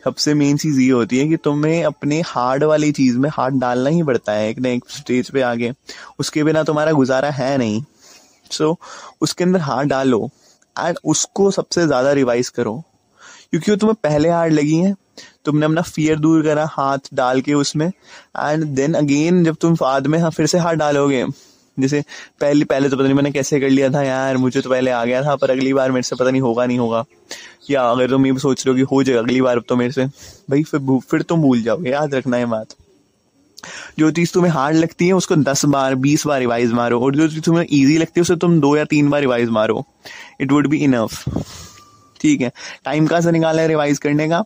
सबसे 0.04 0.34
मेन 0.34 0.56
चीज़ 0.56 0.80
ये 0.80 0.90
होती 0.90 1.18
है 1.18 1.28
कि 1.28 1.36
तुम्हें 1.36 1.84
अपने 1.84 2.22
हार्ड 2.26 2.64
वाली 2.64 2.92
चीज़ 2.92 3.18
में 3.18 3.30
हाथ 3.32 3.50
डालना 3.50 3.90
ही 3.90 4.02
पड़ता 4.02 4.32
है 4.32 4.48
एक 4.48 4.58
ना 4.58 4.68
एक 4.68 4.84
स्टेज 4.88 5.30
पे 5.30 5.42
आगे। 5.42 5.72
उसके 6.18 6.44
बिना 6.44 6.62
तुम्हारा 6.62 6.92
गुजारा 6.92 7.30
है 7.30 7.58
नहीं। 7.58 7.82
सो 8.50 8.64
so, 8.64 8.76
उसके 9.20 9.44
अंदर 9.44 9.60
हाथ 9.60 9.84
डालो। 9.84 10.30
एंड 10.78 10.98
उसको 11.04 11.50
सबसे 11.50 11.86
ज़्यादा 11.86 12.12
रिवाइज 12.12 12.48
करो। 12.48 12.84
क्योंकि 13.50 13.70
वो 13.70 13.76
तुम्हें 13.76 13.96
पहले 14.02 14.28
हार्ड 14.28 14.52
लगी 14.52 14.76
है। 14.76 14.94
तुमने 15.44 15.66
अपना 15.66 15.82
फियर 15.82 16.18
दूर 16.18 16.42
करा, 16.42 16.68
हाथ 16.72 17.14
डाल 17.14 17.40
के 17.40 17.54
उसमें। 17.54 17.86
एंड 17.86 18.64
देन 18.66 18.94
अगेन 18.94 19.42
जब 19.44 19.56
तुम 19.56 19.74
बाद 19.74 20.06
में 20.06 20.18
हाँ 20.18 20.30
फिर 20.30 20.46
से 20.46 20.58
हाथ 20.58 20.74
डालोगे, 20.74 21.24
जैसे 21.76 22.02
पहले 22.40 22.64
पहले 22.64 22.88
तो 22.88 22.96
पता 22.96 23.04
नहीं 23.04 23.14
मैंने 23.14 23.30
कैसे 23.30 23.60
कर 23.60 23.68
लिया 23.68 23.88
था, 23.90 24.02
यार, 24.02 24.36
मुझे 24.36 24.60
तो 24.60 24.70
पहले 24.70 24.90
आ 24.90 25.04
गया 25.04 25.22
था, 25.22 25.34
पर 25.36 25.50
अगली 25.50 25.72
बार 25.72 25.92
मेरे 25.92 26.02
से 26.02 26.16
पता 26.16 26.30
नहीं 26.30 26.40
होगा 26.40 26.66
नहीं 26.66 26.78
होगा। 26.78 27.04
या 27.70 27.82
अगर 27.82 28.10
तुम 28.10 28.26
ये 28.26 28.38
सोच 28.38 28.66
रहे 28.66 28.72
हो 28.72 28.76
कि 28.76 28.94
हो 28.94 29.02
जाएगा 29.02 29.20
अगली 29.20 29.40
बार 29.40 29.58
तो 29.58 29.76
मेरे 29.76 29.92
से, 29.92 30.04
भाई, 30.50 30.62
फिर 30.62 30.98
फिर 31.00 31.22
तुम 31.22 31.40
भूल 31.42 31.62
जाओगे, 31.62 31.90
याद 31.90 32.14
रखना 32.14 32.36
है 32.36 32.46
बात। 32.46 32.74
जो 33.98 34.10
चीज़ 34.10 34.32
तुम्हें 34.32 34.52
हार्ड 34.52 34.76
लगती 34.76 35.06
है, 35.06 35.12
उसको 35.12 35.36
दस 35.36 35.64
बार, 35.64 35.94
बीस 35.96 36.26
बार 36.26 36.40
रिवाइज 36.40 36.72
मारो, 36.72 37.00
और 37.00 37.16
जो 37.16 37.28
चीज़ 37.28 37.40
तुम्हें 37.40 37.66
ईजी 37.72 37.96
लगती 37.98 38.12
है, 38.16 38.22
उसे 38.22 38.36
तुम 38.36 38.60
दो 38.60 38.76
या 38.76 38.84
तीन 38.84 39.08
बार 39.10 39.20
रिवाइज 39.20 39.48
मारो। 39.48 39.84
इट 40.40 40.52
वुड 40.52 40.66
बी 40.66 40.78
इनफ 40.78 41.24
ठीक 42.20 42.40
है। 42.40 42.50
टाइम 42.84 43.06
कहाँ 43.06 43.20
से 43.20 43.30
निकाला 43.30 43.62
है 43.62 43.68
रिवाइज 43.68 43.98
करने 43.98 44.28
का? 44.28 44.42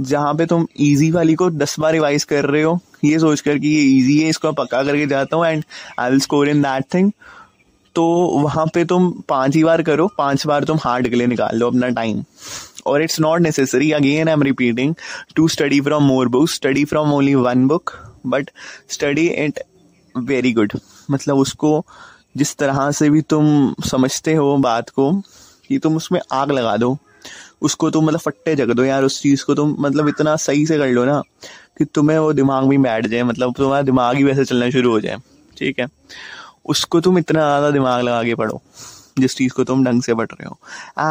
जहाँ 0.00 0.34
पे 0.34 0.46
तुम 0.46 0.66
इजी 0.80 1.10
वाली 1.10 1.34
को 1.34 1.50
दस 1.50 1.78
बार 1.80 1.92
रिवाइज 1.92 2.24
कर 2.24 2.44
रहे 2.44 2.62
हो, 2.62 2.78
ये 3.04 3.18
सोच 3.18 3.40
कर 3.40 3.58
कि 3.58 3.68
ये 3.68 3.82
इजी 3.98 4.18
है, 4.20 4.28
इसको 4.28 4.52
पक्का 4.52 4.82
करके 4.82 5.06
जाता 5.06 5.36
हूँ 5.36 5.46
and 5.46 5.64
I 5.98 6.10
will 6.10 6.20
score 6.20 6.48
in 6.48 6.62
that 6.62 6.84
thing 6.94 7.10
तो 7.94 8.04
वहाँ 8.42 8.66
पे 8.74 8.84
तुम 8.84 9.10
पाँच 9.28 9.56
ही 9.56 9.64
बार 9.64 9.82
करो, 9.82 10.06
पाँच 10.18 10.46
बार 10.46 10.64
तुम 10.64 10.78
हार्ड 10.82 11.08
के 11.08 11.16
लिए 11.16 11.26
निकाल 11.26 11.56
लो 11.58 11.66
अपना 11.66 11.88
टाइम 11.88 12.22
और 12.86 13.02
it's 13.02 13.20
not 13.20 13.40
necessary 13.40 13.90
again 13.92 14.28
I 14.28 14.32
am 14.32 14.42
repeating 14.42 14.94
to 15.36 15.48
study 15.48 15.80
from 15.80 16.04
more 16.04 16.28
book 16.28 16.50
study 16.50 16.84
from 16.84 17.12
only 17.12 17.34
one 17.34 17.66
book 17.66 17.92
but 18.26 18.50
study 18.90 19.26
it 19.26 19.60
very 20.14 20.52
good 20.52 20.72
मतलब 21.10 21.38
उसको 21.38 21.84
जिस 22.36 22.56
तरह 22.56 22.90
से 22.90 23.10
भी 23.10 23.20
तुम 23.22 23.74
समझते 23.84 24.34
हो 24.34 24.56
बात 24.56 24.90
को, 24.90 25.12
कि 25.68 25.78
तुम 25.78 25.96
उसमें 25.96 26.20
आग 26.32 26.50
लगा 26.50 26.76
दो। 26.76 26.96
उसको 27.62 27.90
तुम 27.90 28.04
मतलब 28.06 28.20
फट्टे 28.20 28.54
जग 28.56 28.72
दो 28.72 28.84
यार, 28.84 29.04
उस 29.04 29.20
चीज़ 29.22 29.44
को 29.44 29.54
तुम 29.54 29.76
मतलब 29.80 30.08
इतना 30.08 30.36
सही 30.38 30.66
से 30.66 30.78
कर 30.78 30.88
लो 30.88 31.04
ना 31.04 31.20
कि 31.78 31.84
तुम्हें 31.84 32.18
वो 32.18 32.32
दिमाग 32.32 32.64
में 32.64 32.82
बैठ 32.82 33.06
जाए 33.06 33.22
मतलब 33.22 33.54
तुम्हारा 33.56 33.82
दिमाग 33.82 34.16
ही 34.16 34.24
वैसे 34.24 34.44
चलना 34.44 34.70
शुरू 34.70 34.90
हो 34.90 35.00
जाए, 35.00 35.16
ठीक 35.56 35.80
है? 35.80 35.86
उसको 36.66 37.00
तुम 37.00 37.18
इतना 37.18 37.40
ज़्यादा 37.40 37.70
दिमाग 37.70 38.02
लगा 38.02 38.22
के 38.24 38.34
पढ़ो, 38.34 38.60
जिस 39.18 39.36
चीज़ 39.36 39.52
को 39.52 39.64
तुम 39.64 39.84
ढंग 39.84 40.02
से 40.02 40.14
पढ़ 40.14 40.26
रहे 40.26 40.48
हो। 40.48 40.58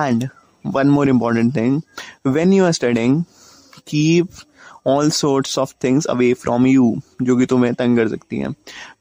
And 0.06 0.28
one 0.66 0.88
more 0.90 1.10
important 1.10 1.56
thing 1.56 1.82
when 2.28 2.54
you 2.54 2.66
are 2.66 2.72
studying 2.72 3.22
keep 3.80 4.28
all 4.88 5.10
sorts 5.12 5.58
of 5.60 5.74
things 5.84 6.06
away 6.08 6.34
from 6.36 6.66
you 6.68 6.96
जो 7.22 7.36
कि 7.38 7.46
तुम्हें 7.46 7.74
तंग 7.74 7.98
कर 7.98 8.08
सकती 8.10 8.40
हैं। 8.40 8.54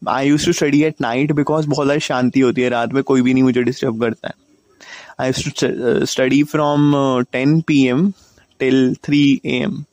I 0.09 0.29
use 0.29 0.47
to 0.47 0.53
study 0.53 0.83
at 0.85 1.01
night 1.01 1.33
because 1.33 1.67
बहुत 1.69 1.87
ज़्यादा 1.87 1.99
शांति 2.01 2.41
होती 2.41 2.63
है, 2.63 2.69
रात 2.69 2.93
में 2.93 3.03
कोई 3.03 3.23
भी 3.23 3.35
नहीं 3.35 3.43
मुझे 3.43 3.63
डिस्टर्ब 3.63 4.01
करता 4.01 4.29
है। 4.29 4.35
I 5.19 5.33
study 5.33 6.43
from 6.45 6.93
ten 7.33 7.61
P 7.69 7.85
M 7.89 8.11
till 8.61 8.95
three 9.05 9.21
A 9.45 9.57
M 9.63 9.85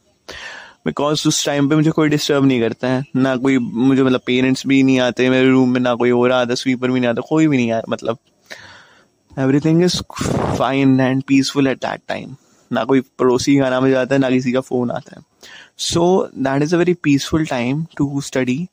because 0.85 1.27
उस 1.27 1.45
टाइम 1.45 1.69
पे 1.69 1.75
मुझे 1.75 1.91
कोई 1.91 2.09
डिस्टर्ब 2.09 2.45
नहीं 2.45 2.59
करता 2.61 2.88
है। 2.88 3.03
ना 3.15 3.35
कोई, 3.35 3.57
मुझे 3.57 4.03
मतलब 4.03 4.21
पेरेंट्स 4.25 4.65
भी 4.67 4.81
नहीं 4.83 4.99
आते, 4.99 5.29
मेरे 5.29 5.49
रूम 5.49 5.73
में 5.73 5.79
ना 5.81 5.93
कोई 5.95 6.11
और 6.11 6.31
आता 6.31 6.55
स्वीपर 6.55 6.91
भी 6.91 6.99
नहीं 6.99 7.09
आता, 7.09 7.21
कोई 7.29 7.47
भी 7.47 7.57
नहीं 7.57 7.71
आया 7.71 7.81
मतलब 7.89 8.17
everything 9.31 9.83
is 9.83 10.01
fine 10.57 10.99
and 10.99 11.23
peaceful 11.27 11.67
at 11.67 11.77
that 11.77 12.01
time 12.07 12.35
ना 12.71 12.83
कोई 12.83 13.01
पड़ोसी 13.19 13.57
खाना 13.59 13.79
में 13.79 13.89
जाता 13.91 14.15
है, 14.15 14.21
ना 14.21 14.29
किसी 14.29 14.51
का 14.51 14.61
फ़ोन 14.61 14.91
आता 14.91 15.15
है। 15.17 15.23
So 15.77 16.29
that 16.38 16.63
is 16.63 16.75
a 16.75 16.77
very 16.77 16.93
peaceful 17.03 17.45
time 17.45 17.85
to 17.97 18.21
study 18.21 18.67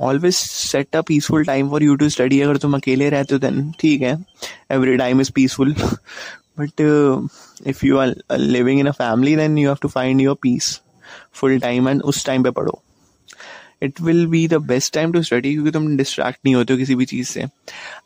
always 0.00 0.34
set 0.34 0.96
a 0.96 1.00
peaceful 1.08 1.44
time 1.44 1.70
for 1.70 1.82
you 1.82 1.94
to 1.96 2.08
study 2.08 2.40
अगर 2.40 2.56
तुम 2.56 2.74
अकेले 2.76 3.08
रहते 3.10 3.34
हो 3.34 3.38
देन 3.38 3.70
ठीक 3.80 4.02
है. 4.02 4.16
Every 4.72 4.96
time 4.96 5.20
is 5.20 5.30
peaceful 5.34 5.74
but 6.58 6.80
if 7.66 7.84
you 7.86 7.98
are 7.98 8.14
living 8.32 8.80
in 8.80 8.86
a 8.86 8.92
family 8.92 9.36
then 9.36 9.58
you 9.58 9.68
have 9.68 9.78
to 9.82 9.88
find 9.88 10.20
your 10.20 10.36
peaceful 11.34 11.58
time 11.60 11.88
and 11.88 12.02
उस 12.02 12.24
time 12.26 12.42
पे 12.42 12.50
पढ़ो. 12.50 12.82
It 13.82 14.00
will 14.00 14.26
be 14.26 14.46
the 14.48 14.54
best 14.66 14.92
time 14.94 15.12
to 15.12 15.22
study 15.22 15.52
क्योंकि 15.52 15.70
तुम 15.70 15.86
distract 15.96 16.38
नहीं 16.44 16.54
होते 16.54 16.72
हो 16.72 16.78
किसी 16.78 16.94
भी 16.94 17.04
चीज़ 17.06 17.28
से. 17.28 17.40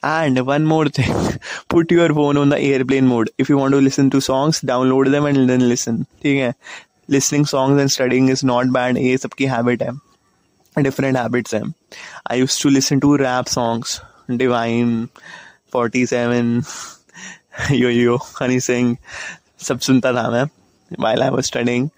And 0.05 0.38
one 0.38 0.62
more 0.66 0.88
thing 0.98 1.33
put 1.70 1.92
your 1.92 2.12
phone 2.14 2.38
on 2.38 2.50
the 2.50 2.55
airplane 2.55 3.05
mode 3.07 3.31
if 3.40 3.52
you 3.52 3.59
want 3.59 3.74
to 3.74 3.81
listen 3.81 4.09
to 4.11 4.20
songs 4.20 4.64
download 4.64 5.11
them 5.12 5.28
and 5.28 5.46
then 5.48 5.62
listen 5.62 6.02
ठीक 6.22 6.38
है? 6.38 6.52
Listening 7.11 7.46
songs 7.46 7.81
and 7.81 7.90
studying 7.90 8.31
is 8.31 8.46
not 8.46 8.66
bad 8.72 8.98
ये 8.98 9.16
सबकी 9.18 9.46
हैबिट 9.46 9.83
है. 9.83 9.90
Different 10.77 11.17
habits 11.17 11.55
हैं. 11.55 11.63
I 12.31 12.41
use 12.41 12.63
to 12.63 12.69
listen 12.69 12.99
to 13.01 13.15
rap 13.17 13.47
songs 13.49 14.01
Divine 14.31 15.07
forty 15.73 16.07
seven 16.07 16.63
Yo 17.73 17.89
Yo 17.91 18.17
Honey 18.41 18.61
Singh 18.61 18.97
सब 19.63 19.81
सुनता 19.81 20.13
था 20.13 20.31
मैं 20.31 20.45
while 20.91 21.23
I 21.23 21.31
was 21.31 21.47
studying 21.47 21.89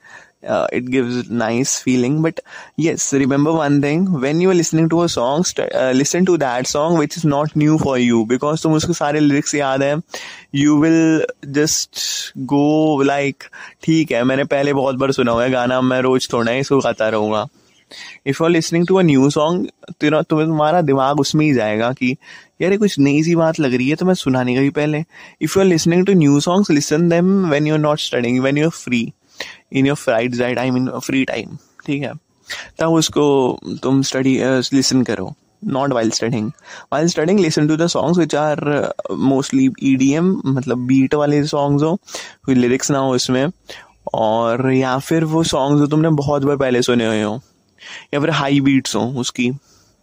it 0.74 0.88
gives 0.90 1.30
nice 1.30 1.78
feeling 1.82 2.18
but 2.22 2.40
yes 2.80 3.12
remember 3.14 3.50
one 3.50 3.80
thing 3.82 4.08
when 4.22 4.40
you 4.40 4.48
are 4.50 4.54
listening 4.54 4.88
to 4.90 4.98
a 4.98 5.06
song 5.06 5.60
listen 5.94 6.24
to 6.24 6.36
that 6.36 6.66
song 6.66 6.98
which 6.98 7.16
is 7.18 7.26
not 7.26 7.56
new 7.58 7.78
for 7.78 7.98
you 7.98 8.24
because 8.24 8.62
तुम 8.62 8.74
उसके 8.74 8.92
सारे 8.92 9.20
lyrics 9.20 9.54
याद 9.54 9.82
हैं 9.82 9.96
you 10.54 10.76
will 10.80 11.26
just 11.46 11.98
go 12.38 13.02
like 13.02 13.44
ठीक 13.82 14.12
है, 14.12 14.22
मैंने 14.24 14.44
पहले 14.44 14.72
बहुत 14.72 14.94
बार 14.94 15.12
सुना 15.12 15.32
हुआ 15.32 15.44
है, 15.44 15.50
गाना 15.50 15.80
मैं 15.80 16.00
रोज 16.02 16.28
थोड़ा 16.32 16.52
ही 16.52 16.64
सुखाता 16.64 17.08
रहूँगा। 17.08 17.46
If 18.26 18.36
you 18.40 18.44
are 18.44 18.50
listening 18.50 18.86
to 18.86 18.96
a 18.96 19.02
new 19.02 19.30
song 19.30 19.68
तुम्हें 20.00 20.22
तुम्हारा 20.24 20.80
दिमाग 20.80 21.20
उसमें 21.20 21.46
ही 21.46 21.54
जाएगा 21.54 21.92
कि 21.92 22.16
यार 22.62 22.72
ये 22.72 22.78
कुछ 22.78 22.98
नई 22.98 23.22
सी 23.22 23.34
बात 23.34 23.60
लग 23.60 23.74
रही 23.74 23.88
है 23.88 23.96
तो 23.96 24.06
मैं 24.06 24.14
सुनाने 24.14 24.54
का 24.54 24.60
भी 24.60 24.70
पहले. 24.70 25.04
If 25.40 25.58
you 25.58 25.60
are 25.60 25.68
listening 25.68 26.06
to 26.06 26.12
new 26.12 26.40
songs 26.40 26.70
listen 26.70 27.08
them 27.08 27.46
when 27.48 27.66
you 27.66 27.74
are 27.74 27.80
not 27.80 28.00
studying 28.00 28.40
when 28.40 28.58
you 28.58 28.64
are 28.64 28.70
free 28.70 29.12
in 29.72 29.86
your 29.86 29.96
fried 29.96 30.36
right 30.36 30.58
I 30.58 30.70
mean 30.70 30.90
free 30.98 31.24
time 31.24 31.56
ठीक 31.86 32.02
है? 32.02 32.12
तब 32.78 32.88
उसको 32.88 33.58
तुम 33.82 34.02
स्टडी 34.02 34.38
लिसन 34.76 35.02
करो 35.02 35.34
while 35.66 36.10
studying. 36.10 36.52
While 36.92 37.08
studying 37.08 37.38
listen 37.38 37.68
to 37.68 37.76
the 37.76 37.86
songs 37.88 38.18
which 38.18 38.34
are 38.34 38.58
uh, 38.72 39.16
mostly 39.28 39.68
EDM 39.84 40.26
मतलब 40.46 40.78
beat 40.78 41.14
वाले 41.14 41.42
songs 41.42 41.82
हो 41.82 42.00
कोई 42.44 42.54
lyrics 42.54 42.90
ना 42.90 42.98
हो 42.98 43.16
इसमें 43.16 43.46
और 44.14 44.72
या 44.72 44.98
फिर 44.98 45.24
वो 45.24 45.44
songs 45.44 45.78
जो 45.78 45.86
तुमने 45.86 46.08
बहुत 46.08 46.42
बार 46.42 46.56
पहले 46.56 46.82
सुने 46.82 47.06
हुए 47.06 47.22
हो 47.22 47.40
या 48.14 48.20
फिर 48.20 48.30
हाई 48.30 48.60
बीट्स 48.60 48.96
हो 48.96 49.00
उसकी। 49.00 49.50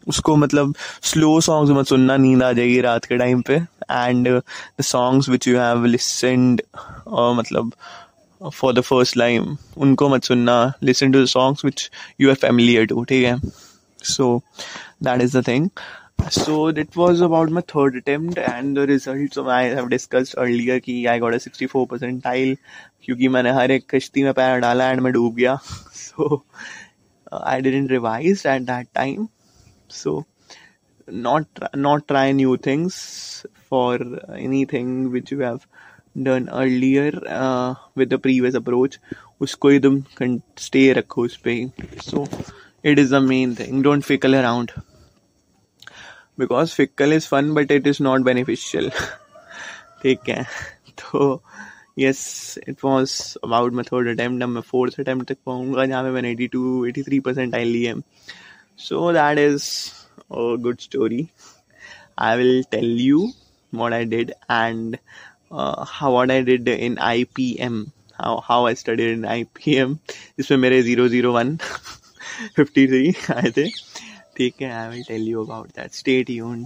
उसको 0.08 0.36
मतलब 0.36 0.76
स्लो 1.02 1.42
सॉन्ग्स 1.42 1.72
मत 1.72 1.88
सुनना, 1.88 2.18
नींद 2.18 2.44
आ 2.44 2.52
जाएगी 2.52 2.82
रात 2.82 3.06
के 3.06 3.18
टाइम 3.18 3.42
पे। 3.42 3.56
And 3.92 4.28
the 4.28 4.82
songs 4.82 5.30
which 5.30 5.48
you 5.48 5.58
have 5.60 5.86
listened 5.86 6.62
मतलब 7.10 7.74
फॉर 8.54 8.74
द 8.74 8.82
फ़र्स्ट 8.82 9.18
टाइम 9.18 9.58
उनको 9.78 10.10
मत 10.10 10.24
सुनना। 10.24 10.74
Listen 10.84 11.12
to 11.12 11.24
the 11.24 11.26
songs 11.26 11.66
which 11.66 11.92
you 12.22 12.30
are 12.30 12.36
familiar 12.36 12.86
to 12.86 13.04
ठीक 13.04 13.26
है? 13.26 13.42
So 14.04 14.42
that 15.04 15.22
is 15.22 15.38
the 15.38 15.48
thing 15.48 15.70
so, 16.22 16.56
that 16.78 16.90
was 16.98 17.22
about 17.22 17.50
my 17.50 17.62
third 17.62 17.96
attempt 18.00 18.38
and 18.38 18.76
the 18.78 18.84
results 18.88 19.38
I 19.38 19.62
have 19.76 19.88
discussed 19.90 20.36
earlier 20.38 20.80
कि 20.80 21.06
I 21.06 21.20
got 21.24 21.38
a 21.38 21.40
64 21.40 21.86
percentile 21.94 22.56
क्योंकि 23.04 23.28
मैंने 23.28 23.52
हर 23.52 23.72
एक 23.72 23.96
कश्ती 23.96 24.24
में 24.24 24.34
पैर 24.34 24.60
डाला 24.60 24.90
एंड 24.90 25.02
मैं 25.02 25.14
डूब 25.14 25.36
गया। 25.36 25.60
So 25.96 26.38
uh, 27.33 27.41
I 27.43 27.61
didn't 27.61 27.89
revise 27.89 28.45
at 28.47 28.67
that 28.67 28.93
time 28.95 29.29
so 29.89 30.27
not 31.09 31.47
not 31.75 32.09
try 32.09 32.33
new 32.33 32.57
things 32.57 33.47
for 33.69 33.99
anything 34.35 35.11
which 35.13 35.31
you 35.31 35.41
have 35.41 35.67
done 36.21 36.49
earlier 36.51 37.13
uh, 37.29 37.75
with 37.95 38.11
the 38.11 38.19
previous 38.19 38.55
approach 38.55 38.99
उसको 39.41 39.69
ही 39.69 39.81
तुम 39.81 40.03
stay 40.59 40.93
रखो 40.99 41.25
उस 41.25 41.37
पे 41.47 41.73
so 42.03 42.27
it 42.83 42.99
is 42.99 43.11
the 43.11 43.21
main 43.21 43.55
thing 43.55 43.83
don't 43.83 44.05
fickle 44.11 44.35
around 44.35 44.73
because 46.39 46.73
fickle 46.73 47.13
is 47.13 47.27
fun 47.27 47.53
but 47.55 47.71
it 47.71 47.87
is 47.87 48.01
not 48.01 48.25
beneficial 48.31 48.91
ठीक 50.03 50.29
है 50.29 50.43
तो 51.01 51.43
yes 52.02 52.22
it 52.68 52.84
was 52.84 53.14
about 53.44 53.74
my 53.74 53.84
third 53.84 54.10
attempt 54.10 54.46
मैं 54.46 54.62
fourth 54.62 55.00
attempt 55.00 55.28
तक 55.28 55.38
पाऊँगा 55.46 55.86
जहाँ 55.86 56.04
पे 56.04 56.12
मैंने 56.12 56.32
eighty 56.32 56.48
two 56.48 56.86
eighty 56.86 57.04
three 57.04 57.20
percentile 57.64 57.86
M 57.88 58.02
so 58.80 59.12
that 59.14 59.40
is 59.40 59.70
a 60.16 60.56
good 60.64 60.80
story 60.80 61.28
I 62.20 62.38
will 62.38 62.64
tell 62.72 62.98
you 63.00 63.32
what 63.74 63.94
I 63.94 64.06
did 64.06 64.32
and 64.32 64.98
how 65.54 66.12
what 66.12 66.32
I 66.32 66.42
did 66.44 66.68
in 66.70 66.98
I 67.02 67.24
P 67.36 67.56
M 67.60 67.86
how 68.20 68.66
I 68.68 68.76
study 68.76 69.12
in 69.12 69.26
I 69.26 69.44
P 69.56 69.76
M 69.76 69.96
जिसमें 70.06 70.58
मेरे 70.58 70.82
zero 70.84 71.08
zero 71.08 71.34
one 71.34 71.56
fifty 72.56 72.88
three 72.88 73.14
आए 73.34 73.52
थे 73.58 73.70
ठीक 74.38 74.62
है 74.62 74.72
I 74.74 74.90
will 74.90 75.04
tell 75.04 75.28
you 75.28 75.44
about 75.44 75.68
that 75.70 75.94
state 75.94 76.30
यून 76.30 76.66